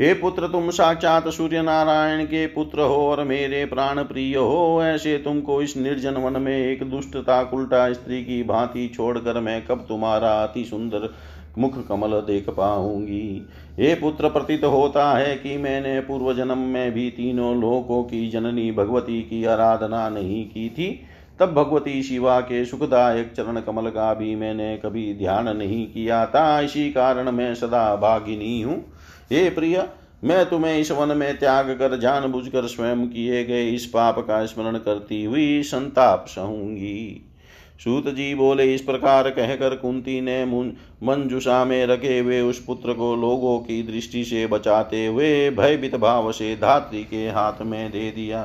हे 0.00 0.12
पुत्र, 0.14 0.46
तुम 0.46 0.70
साक्षात 0.70 1.28
सूर्य 1.28 1.62
नारायण 1.62 2.24
के 2.24 2.46
पुत्र 2.46 2.80
हो 2.80 2.96
और 3.10 3.22
मेरे 3.24 3.64
प्राण 3.64 4.02
प्रिय 4.02 4.36
हो। 4.36 4.82
ऐसे 4.82 5.16
तुमको 5.18 5.62
इस 5.62 5.76
निर्जन 5.76 6.14
वन 6.14 6.40
में 6.42 6.56
एक 6.56 6.82
दुष्टता 6.90 7.40
उल्टा 7.54 7.92
स्त्री 7.92 8.22
की 8.24 8.42
भांति 8.42 8.86
छोड़कर 8.88 9.40
मैं 9.40 9.66
कब 9.66 9.86
तुम्हारा 9.88 10.32
अति 10.42 10.64
सुंदर 10.64 11.08
मुख 11.58 11.86
कमल 11.88 12.20
देख 12.20 12.50
पाऊँगी। 12.50 13.46
हे 13.78 13.94
पुत्र, 13.94 14.28
प्रतीत 14.28 14.64
होता 14.64 15.10
है 15.18 15.36
कि 15.36 15.56
मैंने 15.56 16.00
पूर्व 16.00 16.32
जन्म 16.34 16.58
में 16.58 16.92
भी 16.92 17.10
तीनों 17.10 17.60
लोकों 17.60 18.02
की 18.02 18.28
जननी 18.30 18.72
भगवती 18.72 19.20
की 19.22 19.44
आराधना 19.44 20.08
नहीं 20.08 20.44
की 20.44 20.68
थी। 20.68 21.00
तब 21.40 21.52
भगवती 21.54 22.02
शिवा 22.02 22.40
के 22.40 22.64
सुखदायक 22.64 23.32
चरण 23.36 23.60
कमल 23.60 23.90
का 23.90 24.14
भी 24.14 24.34
मैंने 24.34 24.76
कभी 24.76 25.14
ध्यान 25.14 25.56
नहीं 25.56 25.86
किया 25.86 26.26
था। 26.26 26.60
इसी 26.60 26.90
कारण 26.90 27.30
मैं 27.30 27.54
सदा 27.54 27.96
भागिनी 27.96 28.60
हूँ। 28.62 28.84
हे 29.32 29.50
प्रिय, 29.50 29.88
मैं 30.24 30.44
तुम्हें 30.46 30.78
इस 30.78 30.90
वन 30.90 31.16
में 31.16 31.38
त्याग 31.38 31.70
कर, 31.70 31.98
जानबूझकर 31.98 32.66
स्वयं 32.66 33.06
किए 33.08 33.44
गए 33.44 33.68
इस 33.68 33.86
पाप 33.86 34.18
का 34.18 34.44
स्मरण 34.46 34.78
करती 34.78 35.24
हुई 35.24 35.62
संताप 35.62 36.26
सहूँगी। 36.28 37.30
सूत 37.80 38.08
जी 38.08 38.34
बोले, 38.34 38.74
इस 38.74 38.80
प्रकार 38.80 39.28
कहकर 39.30 39.74
कुंती 39.74 40.20
ने 40.20 40.44
मंजुषा 41.02 41.64
में 41.64 41.86
रखे 41.86 42.18
हुए 42.18 42.40
उस 42.40 42.64
पुत्र 42.64 42.92
को 42.92 43.14
लोगों 43.16 43.58
की 43.58 43.82
दृष्टि 43.82 44.24
से 44.24 44.46
बचाते 44.46 45.06
हुए 45.06 45.50
भयभीत 45.50 45.96
भाव 45.96 46.30
से 46.32 46.54
धात्री 46.56 47.02
के 47.04 47.28
हाथ 47.28 47.62
में 47.62 47.90
दे 47.90 48.10
दिया। 48.10 48.42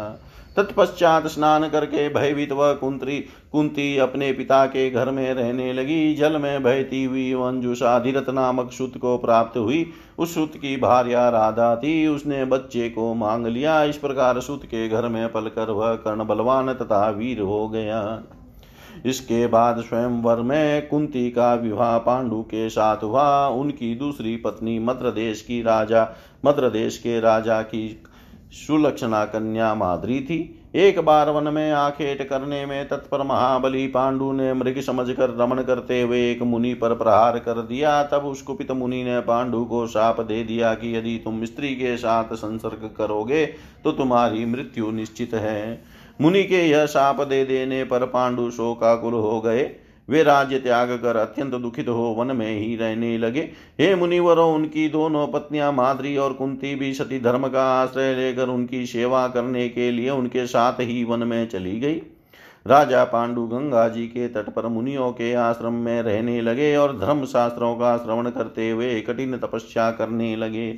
तत्पश्चात 0.57 1.27
स्नान 1.27 1.67
करके 1.69 2.07
भयभीत 2.09 2.51
व 2.51 2.73
कुंत्री, 2.73 3.17
कुंती 3.51 3.97
अपने 3.97 4.31
पिता 4.33 4.65
के 4.65 4.89
घर 4.89 5.11
में 5.11 5.33
रहने 5.33 5.71
लगी। 5.73 6.13
जल 6.15 6.37
में 6.37 6.63
बहती 6.63 7.03
हुई 7.03 7.33
मंजुषा 7.35 7.97
धीरत 7.99 8.29
नामक 8.29 8.71
सुत 8.71 8.97
को 8.97 9.17
प्राप्त 9.17 9.57
हुई। 9.57 9.85
उस 10.19 10.33
सुत 10.33 10.57
की 10.57 10.75
भार्या 10.77 11.27
राधा 11.29 11.75
थी। 11.75 12.07
उसने 12.07 12.43
बच्चे 12.45 12.89
को 12.89 13.13
मांग 13.13 13.47
लिया। 13.47 13.83
इस 13.83 13.97
प्रकार 13.97 14.39
सुत 14.39 14.65
के 14.65 14.87
घर 14.89 15.07
में 15.07 15.27
पलकर 15.31 15.71
वह 15.71 15.93
कर्ण 15.95 16.25
बलवान 16.25 16.73
तथा 16.73 17.09
वीर 17.09 17.39
हो 17.41 17.67
गया। 17.69 18.01
इसके 19.05 19.45
बाद 19.47 19.81
स्वयंवर 19.81 20.41
में 20.41 20.87
कुंती 20.87 21.29
का 21.31 21.53
विवाह 21.55 21.97
पांडु 21.97 22.41
के 22.43 22.69
साथ 22.69 23.03
हुआ। 23.03 23.47
उनकी 23.47 23.93
दूसरी 23.95 24.35
पत्नी 24.37 24.79
मद्र 24.79 25.11
देश 25.11 25.41
की 25.41 25.61
राजा 25.61 26.07
मद्र 26.45 26.69
देश 26.69 26.97
के 26.97 27.19
राजा 27.19 27.61
की 27.61 28.01
सुलक्षणा 28.57 29.23
कन्या 29.25 29.73
माधुरी 29.75 30.19
थी। 30.21 30.57
एक 30.75 30.99
बार 30.99 31.29
वन 31.29 31.43
में 31.43 31.71
आखेट 31.71 32.21
करने 32.29 32.65
में 32.65 32.87
तत्पर 32.87 33.23
महाबली 33.23 33.85
पांडु 33.87 34.31
ने 34.31 34.53
मृग 34.53 34.79
समझकर 34.81 35.29
रमण 35.29 35.61
करते 35.63 36.01
हुए 36.01 36.19
एक 36.31 36.41
मुनि 36.41 36.73
पर 36.73 36.93
प्रहार 36.95 37.39
कर 37.39 37.61
दिया। 37.61 38.01
तब 38.03 38.25
उस 38.25 38.41
कुपित 38.41 38.71
मुनि 38.71 39.03
ने 39.03 39.19
पांडु 39.19 39.63
को 39.65 39.85
शाप 39.87 40.21
दे 40.21 40.43
दिया 40.43 40.73
कि 40.73 40.95
यदि 40.97 41.17
तुम 41.25 41.43
स्त्री 41.45 41.73
के 41.75 41.95
साथ 41.97 42.33
संसर्ग 42.35 42.89
करोगे 42.97 43.45
तो 43.83 43.91
तुम्हारी 43.91 44.45
मृत्यु 44.45 44.91
निश्चित 44.91 45.33
है। 45.33 45.83
मुनि 46.21 46.43
के 46.43 46.69
यह 46.69 46.85
शाप 46.85 47.21
दे 47.21 47.45
देने 47.45 47.83
पर 47.83 48.05
पांडु 48.05 48.49
शोकाकुल 48.51 49.13
हो 49.13 49.39
गए। 49.41 49.63
वे 50.09 50.23
राज्य 50.23 50.59
त्याग 50.59 50.89
कर 50.91 51.17
अत्यंत 51.17 51.53
दुखित 51.53 51.89
हो 51.89 52.03
वन 52.19 52.35
में 52.35 52.59
ही 52.59 52.75
रहने 52.75 53.17
लगे। 53.17 53.41
हे 53.79 53.95
मुनिवरों, 53.95 54.53
उनकी 54.53 54.87
दोनों 54.89 55.27
पत्नियाँ 55.27 55.71
माद्री 55.71 56.17
और 56.17 56.33
कुंती 56.33 56.75
भी 56.75 56.93
सती 56.93 57.19
धर्म 57.19 57.47
का 57.47 57.63
आश्रय 57.81 58.13
लेकर 58.15 58.49
उनकी 58.49 58.85
सेवा 58.85 59.27
करने 59.27 59.69
के 59.69 59.91
लिए 59.91 60.09
उनके 60.09 60.45
साथ 60.47 60.79
ही 60.79 61.03
वन 61.03 61.19
में 61.19 61.47
चली 61.47 61.79
गई। 61.79 62.01
राजा 62.65 63.03
पांडु 63.03 63.43
गंगा 63.43 63.87
जी 63.87 64.07
के 64.07 64.27
तट 64.27 64.49
पर 64.49 64.67
मुनियों 64.67 65.11
के 65.11 65.33
आश्रम 65.33 65.73
में 65.73 66.01
रहने 66.01 66.41
लगे 66.41 66.75
और 66.75 66.97
धर्म 66.99 67.25
शास्त्रों 67.25 67.75
का 67.75 67.97
श्रवण 67.97 68.29
करते 68.29 68.69
हुए 68.69 68.99
कठिन 69.01 69.37
तपस्या 69.37 69.91
करने 69.91 70.35
लगे। 70.35 70.71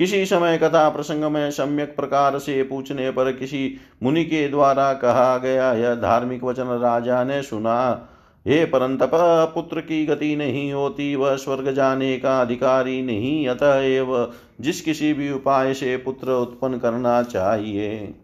किसी 0.00 0.26
समय 0.26 0.58
कथा 0.58 0.88
प्रसंग 0.88 1.24
में 1.24 1.50
सम्यक 1.50 1.96
प्रकार 1.96 2.38
से 2.38 2.62
पूछने 2.62 3.10
पर 3.10 3.32
किसी 3.32 3.76
मुनि 4.02 4.24
के 4.24 4.48
द्वारा 4.48 4.92
कहा 4.92 5.38
गया 5.38 5.72
यह 5.72 5.94
धार्मिक 5.94 6.44
वचन 6.44 6.64
राजा 6.64 7.24
ने 7.24 7.42
सुना। 7.42 8.08
हे 8.46 8.64
परंतप, 8.64 9.10
पुत्र 9.54 9.80
की 9.80 10.06
गति 10.06 10.36
नहीं 10.36 10.72
होती, 10.72 11.14
वह 11.16 11.36
स्वर्ग 11.36 11.70
जाने 11.70 12.16
का 12.18 12.40
अधिकारी 12.40 13.02
नहीं, 13.02 13.48
अतएव 13.48 14.32
जिस 14.60 14.80
किसी 14.80 15.12
भी 15.12 15.30
उपाय 15.32 15.74
से 15.74 15.96
पुत्र 15.96 16.32
उत्पन्न 16.32 16.78
करना 16.78 17.22
चाहिए। 17.22 18.14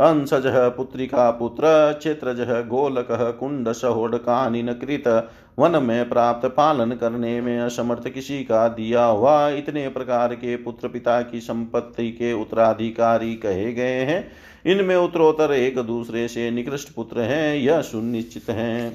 अंशज 0.00 0.42
पुत्रिका 0.46 1.30
पुत्र 1.30 1.62
क्षेत्रज 1.98 2.40
गोलक 2.68 3.08
कुंड 3.40 3.68
सहोडकानिन 3.72 4.72
कृत 4.72 5.30
वन 5.58 5.82
में 5.82 6.08
प्राप्त 6.08 6.46
पालन 6.46 6.92
करने 6.92 7.40
में 7.40 7.58
असमर्थ 7.60 8.08
किसी 8.08 8.42
का 8.44 8.66
दिया 8.68 9.04
हुआ 9.04 9.48
इतने 9.48 9.88
प्रकार 9.88 10.34
के 10.34 10.56
पुत्र 10.56 10.88
पिता 10.88 11.20
की 11.22 11.40
संपत्ति 11.40 12.10
के 12.10 12.32
उत्तराधिकारी 12.32 13.34
कहे 13.34 13.72
गए 13.72 14.00
हैं। 14.04 14.26
इनमें 14.66 14.96
उत्तरोत्तर 14.96 15.52
एक 15.52 15.78
दूसरे 15.78 16.28
से 16.28 16.50
निकृष्ट 16.50 16.92
पुत्र 16.94 17.20
हैं, 17.20 17.56
यह 17.56 17.80
सुनिश्चित 17.80 18.50
है। 18.50 18.92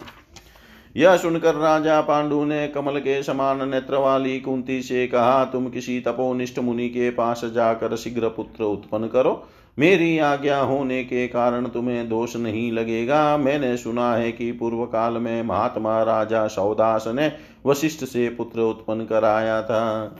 यह 0.95 1.17
सुनकर 1.17 1.55
राजा 1.55 1.99
पांडु 2.01 2.43
ने 2.45 2.67
कमल 2.67 2.99
के 2.99 3.21
समान 3.23 3.69
नेत्र 3.69 3.95
वाली 3.95 4.39
कुंती 4.39 4.81
से 4.81 5.07
कहा, 5.07 5.45
तुम 5.45 5.69
किसी 5.69 5.99
तपोनिष्ठ 5.99 6.59
मुनि 6.59 6.89
के 6.89 7.09
पास 7.09 7.41
जाकर 7.45 7.95
शीघ्र 7.95 8.27
पुत्र 8.27 8.63
उत्पन्न 8.63 9.07
करो। 9.07 9.33
मेरी 9.77 10.19
आज्ञा 10.19 10.59
होने 10.59 11.03
के 11.03 11.27
कारण 11.27 11.67
तुम्हें 11.67 12.09
दोष 12.09 12.35
नहीं 12.35 12.71
लगेगा। 12.71 13.37
मैंने 13.37 13.77
सुना 13.77 14.13
है 14.15 14.31
कि 14.31 14.51
पूर्व 14.51 14.85
काल 14.85 15.13
में 15.13 15.43
महात्मा 15.43 16.03
राजा 16.03 16.47
सौदास 16.47 17.07
ने 17.07 17.31
वशिष्ठ 17.65 18.05
से 18.05 18.29
पुत्र 18.29 18.59
उत्पन्न 18.59 19.05
कराया 19.05 19.61
था। 19.61 20.15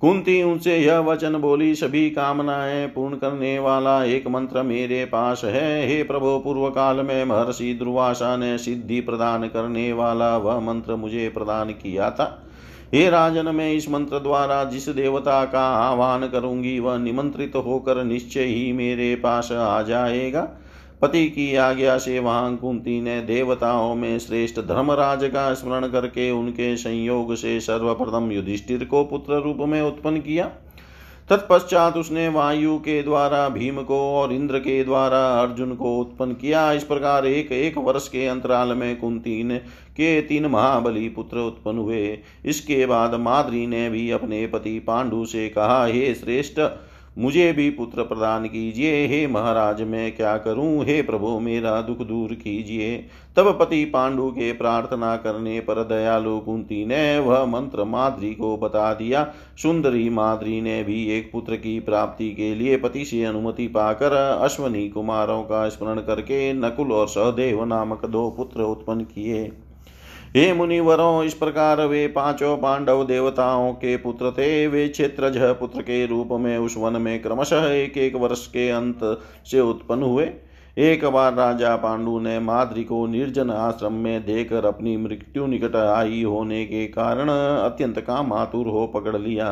कुंती 0.00 0.42
उनसे 0.42 0.78
यह 0.78 0.98
वचन 0.98 1.36
बोली, 1.36 1.74
सभी 1.74 2.10
कामनाएँ 2.10 2.86
पूर्ण 2.86 3.16
करने 3.16 3.58
वाला 3.58 4.04
एक 4.04 4.26
मंत्र 4.28 4.62
मेरे 4.62 5.04
पास 5.04 5.42
है। 5.44 5.88
हे 5.88 6.02
प्रभु 6.02 6.38
पूर्व 6.38 6.70
काल 6.70 6.96
में 6.96 7.24
महर्षि 7.24 7.74
दुर्वासा 7.74 8.36
ने 8.36 8.58
सिद्धि 8.58 9.00
प्रदान 9.00 9.48
करने 9.48 9.92
वाला 9.92 10.36
वह 10.36 10.60
मंत्र 10.60 10.96
मुझे 10.96 11.28
प्रदान 11.28 11.70
किया 11.70 12.10
था। 12.10 12.43
हे 12.84 13.08
राजन, 13.10 13.48
मैं 13.48 13.72
इस 13.72 13.88
मंत्र 13.90 14.18
द्वारा 14.18 14.62
जिस 14.64 14.88
देवता 14.88 15.44
का 15.44 15.66
आह्वान 15.68 16.26
करूँगी, 16.28 16.78
वह 16.78 16.98
निमंत्रित 16.98 17.56
होकर 17.56 18.02
निश्चय 18.04 18.44
ही 18.44 18.72
मेरे 18.72 19.14
पास 19.14 19.50
आ 19.52 19.82
जाएगा। 19.82 20.42
पति 21.02 21.24
की 21.26 21.54
आज्ञा 21.56 21.96
से 21.98 22.18
वहाँ 22.18 22.56
कुंती 22.56 23.00
ने 23.00 23.20
देवताओं 23.20 23.94
में 23.94 24.18
श्रेष्ठ 24.18 24.60
धर्मराज 24.60 25.24
का 25.24 25.52
स्मरण 25.54 25.88
करके 25.88 26.30
उनके 26.30 26.76
संयोग 26.76 27.34
से 27.34 27.58
सर्वप्रथम 27.60 28.30
युधिष्ठिर 28.32 28.84
को 28.84 29.04
पुत्र 29.04 29.40
रूप 29.42 29.58
में 29.60 29.80
उत्पन्न 29.82 30.20
किया। 30.20 30.50
तत्पश्चात 31.30 31.96
उसने 31.96 32.28
वायु 32.28 32.76
के 32.78 33.02
द्वारा, 33.02 33.48
भीम 33.48 33.82
को 33.82 33.98
और 34.14 34.32
इंद्र 34.32 34.58
के 34.58 34.84
द्वारा, 34.84 35.40
अर्जुन 35.42 35.74
को 35.74 35.98
उत्पन्न 35.98 36.32
किया। 36.32 36.72
इस 36.72 36.84
प्रकार 36.84 37.26
एक 37.26 37.52
एक 37.52 37.78
वर्ष 37.78 38.08
के 38.08 38.26
अंतराल 38.26 38.68
में 38.68 38.96
कुंती 38.96 39.42
ने 39.44 39.58
के 39.92 40.20
तीन 40.22 40.46
महाबली 40.46 41.08
पुत्र 41.08 41.38
उत्पन्न 41.38 41.78
हुए। 41.78 42.18
इसके 42.44 42.86
बाद 42.86 43.14
माद्री 43.14 43.66
ने 43.66 43.90
भी 43.90 44.10
अपने 44.10 44.46
पति 44.46 44.78
पांडु 44.78 45.24
से 45.26 45.48
कहा, 45.48 45.86
हे 45.86 46.14
श्रेष्ठ 46.14 46.60
मुझे 47.18 47.52
भी 47.52 47.70
पुत्र 47.70 48.02
प्रदान 48.02 48.46
कीजिए। 48.46 49.06
हे 49.06 49.26
महाराज, 49.26 49.82
मैं 49.82 50.16
क्या 50.16 50.36
करूँ? 50.38 50.84
हे 50.84 51.02
प्रभु, 51.02 51.40
मेरा 51.40 51.82
दुख 51.82 51.98
दूर 51.98 52.34
कीजिए। 52.34 53.04
तब 53.36 53.58
पति 53.60 53.84
पांडु 53.84 54.30
के 54.30 54.52
प्रार्थना 54.52 55.16
करने 55.16 55.60
पर 55.60 55.84
दयालु 55.84 56.38
कुंती 56.38 56.84
ने 56.86 57.18
वह 57.18 57.44
मंत्र 57.44 57.84
माद्री 57.84 58.34
को 58.34 58.56
बता 58.56 58.94
दिया। 58.94 59.32
सुंदरी 59.62 60.10
माद्री 60.10 60.60
ने 60.60 60.82
भी 60.84 61.06
एक 61.08 61.32
पुत्र 61.32 61.56
की 61.56 61.80
प्राप्ति 61.80 62.30
के 62.30 62.54
लिए 62.54 62.76
पति 62.76 63.04
से 63.04 63.24
अनुमति 63.24 63.66
पाकर 63.66 64.12
अश्वनी 64.42 64.88
कुमारों 64.88 65.42
का 65.42 65.68
स्मरण 65.68 65.98
करके 65.98 66.52
नकुल 66.52 66.92
और 66.92 67.08
सहदेव 67.08 67.64
नामक 67.64 68.06
दो 68.06 68.30
पुत्र 68.30 68.62
उत्पन्न 68.62 69.00
किए। 69.00 69.52
हे 70.36 70.52
मुनिवरों, 70.52 71.24
इस 71.24 71.34
प्रकार 71.34 71.80
वे 71.80 72.06
पाँचों 72.08 72.56
पांडव 72.56 73.04
देवताओं 73.04 73.72
के 73.72 73.96
पुत्र 73.96 74.30
थे। 74.30 74.66
वे 74.66 74.88
क्षेत्रज 74.88 75.36
पुत्र 75.60 75.82
के 75.82 76.06
रूप 76.06 76.28
में 76.32 76.56
उस 76.58 76.76
वन 76.76 76.92
में 76.92 77.22
क्रमशः 77.22 77.66
एक 77.66 77.98
एक 77.98 78.14
वर्ष 78.14 78.46
के 78.46 78.68
अंत 78.70 79.00
से 79.46 79.60
उत्पन्न 79.60 80.02
हुए। 80.02 80.24
एक 80.78 81.04
बार 81.04 81.34
राजा 81.34 81.74
पांडु 81.76 82.18
ने 82.20 82.38
माद्री 82.38 82.82
को 82.84 83.06
निर्जन 83.06 83.50
आश्रम 83.50 83.92
में 83.92 84.24
देकर 84.26 84.64
अपनी 84.64 84.96
मृत्यु 84.96 85.46
निकट 85.46 85.76
आई 85.76 86.22
होने 86.22 86.64
के 86.64 86.86
कारण 86.86 87.28
अत्यंत 87.28 88.00
काम 88.00 88.32
आतुर 88.32 88.68
हो 88.68 88.86
पकड़ 88.86 89.16
लिया। 89.16 89.50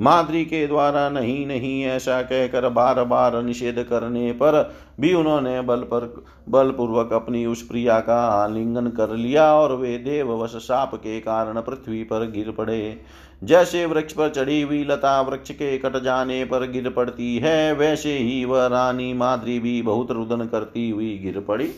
माद्री 0.00 0.44
के 0.44 0.66
द्वारा 0.66 1.08
नहीं 1.08 1.46
नहीं 1.46 1.84
ऐसा 1.84 2.22
कहकर 2.22 2.68
बार 2.68 3.04
बार 3.04 3.42
निषेध 3.42 3.82
करने 3.82 4.32
पर 4.32 4.74
भी 5.00 5.12
उन्होंने 5.14 5.60
बल 5.60 5.80
पर, 5.82 6.24
बलपूर्वक 6.48 7.12
अपनी 7.12 7.46
उस 7.46 7.62
प्रिया 7.62 8.00
का 8.00 8.20
आलिंगन 8.26 8.86
कर 8.86 9.10
लिया 9.10 9.54
और 9.54 9.76
वे 9.76 9.96
देववश 9.98 10.50
साप 10.50 10.94
के 10.94 11.20
कारण 11.20 11.60
पृथ्वी 11.60 12.02
पर 12.04 12.30
गिर 12.30 12.50
पड़े। 12.50 13.00
जैसे 13.42 13.84
वृक्ष 13.86 14.12
पर 14.12 14.28
चढ़ी 14.28 14.60
हुई 14.62 14.84
लता 14.84 15.20
वृक्ष 15.20 15.50
के 15.50 15.76
कट 15.78 15.96
जाने 16.02 16.44
पर 16.44 16.66
गिर 16.70 16.88
पड़ती 16.90 17.36
है, 17.36 17.72
वैसे 17.74 18.12
ही 18.12 18.44
वह 18.44 18.66
रानी 18.66 19.12
माद्री 19.14 19.58
भी 19.58 19.80
बहुत 19.82 20.10
रुदन 20.10 20.46
करती 20.46 20.88
हुई 20.90 21.18
गिर 21.18 21.40
पड़ी। 21.40 21.70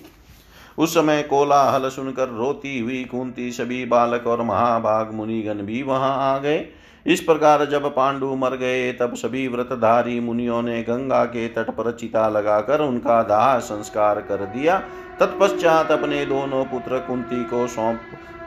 उस 0.79 0.95
समय 0.95 1.23
कोलाहल 1.23 1.89
सुनकर 1.89 2.29
रोती 2.29 2.79
हुई 2.79 3.03
कुंती 3.05 3.51
सभी 3.53 3.85
बालक 3.85 4.27
और 4.27 4.43
महाभाग 4.43 5.13
मुनिगण 5.15 5.63
भी 5.63 5.83
वहाँ 5.83 6.15
आ 6.35 6.39
गए। 6.39 6.65
इस 7.07 7.21
प्रकार 7.21 7.65
जब 7.65 7.87
पांडु 7.95 8.35
मर 8.35 8.57
गए, 8.57 8.93
तब 8.93 9.15
सभी 9.15 9.47
व्रतधारी 9.49 10.19
मुनियों 10.21 10.63
ने 10.63 10.83
गंगा 10.83 11.25
के 11.25 11.47
तट 11.49 11.71
पर 11.71 11.91
चिता 11.93 12.29
लगाकर 12.29 12.81
उनका 12.81 13.23
दाह 13.23 13.59
संस्कार 13.59 14.21
कर 14.21 14.45
दिया। 14.47 14.79
तत्पश्चात 15.21 15.91
अपने 15.91 16.25
दोनों 16.27 16.65
पुत्र 16.65 16.99
कुंती 16.99 17.45
को 17.45 17.67
सौंप 17.67 18.01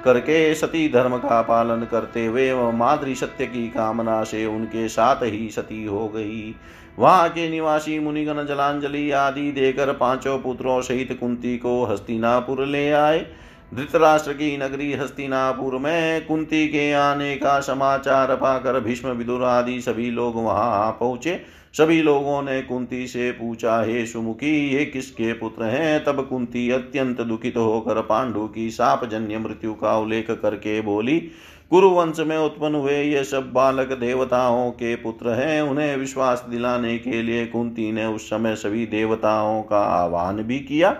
करके 0.06 0.54
सती 0.56 0.88
धर्म 0.90 1.18
का 1.18 1.42
पालन 1.42 1.84
करते 1.84 2.26
हुए 2.26 2.52
वह 2.52 2.72
माद्री 2.72 3.16
सत्य 3.16 3.46
की 3.46 3.68
कामना 3.70 4.24
से 4.24 4.46
उनके 4.46 4.88
साथ 4.88 5.24
ही 5.24 5.50
सती 5.50 5.84
हो 5.86 6.08
गई। 6.08 6.56
वहाँ 7.00 7.30
के 7.30 7.50
निवासी 7.50 8.00
मुनिगण 8.00 8.46
जलांजलि 8.46 9.12
आदि 9.12 9.52
देकर 9.52 9.94
पाँचों 9.94 10.40
पुत्रों 10.40 10.82
सहित 10.82 11.18
कुंती 11.20 11.58
को 11.58 11.84
हस्तिनापुर 11.86 12.66
ले 12.66 12.90
आए। 12.92 13.26
धृतराष्ट्र 13.72 14.34
की 14.34 14.58
नगरी 14.58 14.94
हस्तिनापुर 14.94 15.78
में 15.78 16.26
कुंती 16.26 16.68
के 16.68 16.92
आने 16.94 17.36
का 17.36 17.60
समाचार 17.60 18.36
पाकर 18.36 18.80
भीष्म 18.80 19.10
विदुर 19.10 19.44
आदि 19.44 19.80
सभी 19.82 20.10
लोग 20.12 20.36
वहाँ 20.36 20.92
पहुँचे। 20.92 21.40
सभी 21.74 22.02
लोगों 22.02 22.42
ने 22.42 22.62
कुंती 22.62 23.06
से 23.08 23.32
पूछा, 23.32 23.82
हे 23.82 24.06
सुमुखी, 24.06 24.70
ये 24.70 24.86
किसके 24.86 25.32
पुत्र 25.34 25.64
हैं? 25.64 26.04
तब 26.04 26.26
कुंती 26.30 26.70
अत्यंत 26.70 27.22
दुखित 27.22 27.58
होकर 27.58 28.02
पांडु 28.02 28.48
की 28.48 28.70
सापजन्य 28.70 29.38
मृत्यु 29.38 29.74
का 29.74 29.98
उल्लेख 29.98 30.32
करके 30.32 30.82
बोली, 30.82 31.18
कुरुवंश 31.72 32.20
में 32.20 32.38
उत्पन्न 32.38 32.76
हुए 32.76 33.02
ये 33.04 33.24
सब 33.24 33.52
बालक 33.54 33.92
देवताओं 33.92 34.72
के 34.72 34.96
पुत्र 34.96 35.30
हैं। 35.30 35.62
उन्हें 35.62 35.96
विश्वास 35.98 36.46
दिलाने 36.50 36.98
के 36.98 37.22
लिए 37.22 37.46
कुंती 37.46 37.92
ने 37.92 38.06
उस 38.06 38.30
समय 38.30 38.56
सभी 38.56 38.86
देवताओं 38.86 39.62
का 39.62 39.80
आह्वान 39.80 40.44
भी 40.44 40.60
किया। 40.60 40.92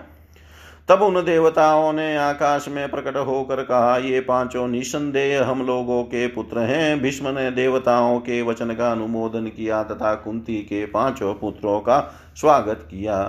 तब 0.92 1.02
उन 1.02 1.16
देवताओं 1.16 1.92
ने 1.94 2.16
आकाश 2.18 2.68
में 2.68 2.90
प्रकट 2.92 3.18
होकर 3.18 3.62
कहा, 3.64 3.98
ये 3.98 4.20
पाँचों 4.22 4.68
निसंदेह 4.68 5.44
हम 5.44 5.62
लोगों 5.66 6.04
के 6.04 6.26
पुत्र 6.28 6.60
हैं। 6.60 7.02
भीष्म 7.02 7.28
ने 7.28 7.52
देवताओं 7.52 8.20
के 8.20 8.42
वचन 8.42 8.74
का 8.76 8.92
अनुमोदन 8.92 9.48
किया 9.48 9.82
तथा 9.84 10.14
कुंती 10.16 10.58
के 10.64 10.86
पाँचों 10.86 11.34
पुत्रों 11.34 11.80
का 11.80 12.00
स्वागत 12.36 12.86
किया। 12.92 13.24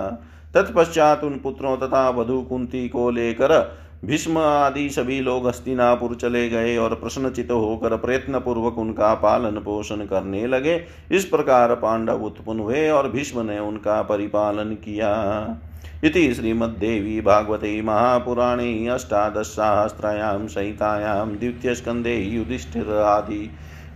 तत्पश्चात 0.53 1.23
उन 1.23 1.39
पुत्रों 1.39 1.77
तथा 1.77 2.07
वधु 2.09 2.41
कुंती 2.41 2.87
को 2.89 3.09
लेकर 3.11 3.57
भीष्म 4.05 4.37
आदि 4.37 4.89
सभी 4.89 5.21
लोग 5.21 5.47
हस्तिनापुर 5.47 6.15
चले 6.15 6.47
गए 6.49 6.77
और 6.77 6.95
प्रश्नचित 6.95 7.51
होकर 7.51 7.97
प्रयत्न 7.97 8.39
पूर्वक 8.39 8.77
उनका 8.77 9.13
पालन 9.15 9.61
पोषण 9.61 10.05
करने 10.05 10.47
लगे। 10.47 10.81
इस 11.11 11.25
प्रकार 11.25 11.75
पांडव 11.75 12.25
उत्पन्न 12.25 12.59
हुए 12.59 12.89
और 12.89 13.09
भीष्म 13.09 13.45
ने 13.45 13.59
उनका 13.59 14.01
परिपालन 14.01 14.75
किया। 14.75 15.13
इति 16.05 16.33
श्रीमद्देवी 16.33 17.21
भागवते 17.21 17.81
महापुराणे 17.81 18.87
अष्टादशसाहस्रायां 18.87 20.47
संहितायां 20.47 21.27
द्वितीयस्कन्धे 21.35 22.15
युधिष्ठिरादि 22.17 23.49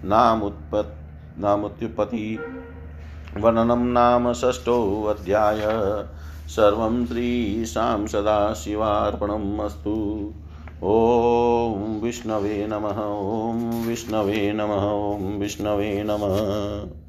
नामुत्पत् 0.05 1.39
नामुत्युत्पत्ति 1.39 2.39
वर्णनं 3.37 3.85
नाम 3.93 4.33
षष्ठोऽध्याय 4.33 5.61
सर्वं 6.55 7.05
श्रीशां 7.05 8.07
सदाशिवार्पणम् 8.07 9.59
ॐ 10.83 11.99
विष्णवे 12.03 12.67
नमः, 12.67 12.99
ॐ 13.03 13.87
विष्णवे 13.87 14.51
नमः, 14.53 14.85
ॐ 14.91 15.37
विष्णवे 15.39 16.03
नमः। 16.03 17.06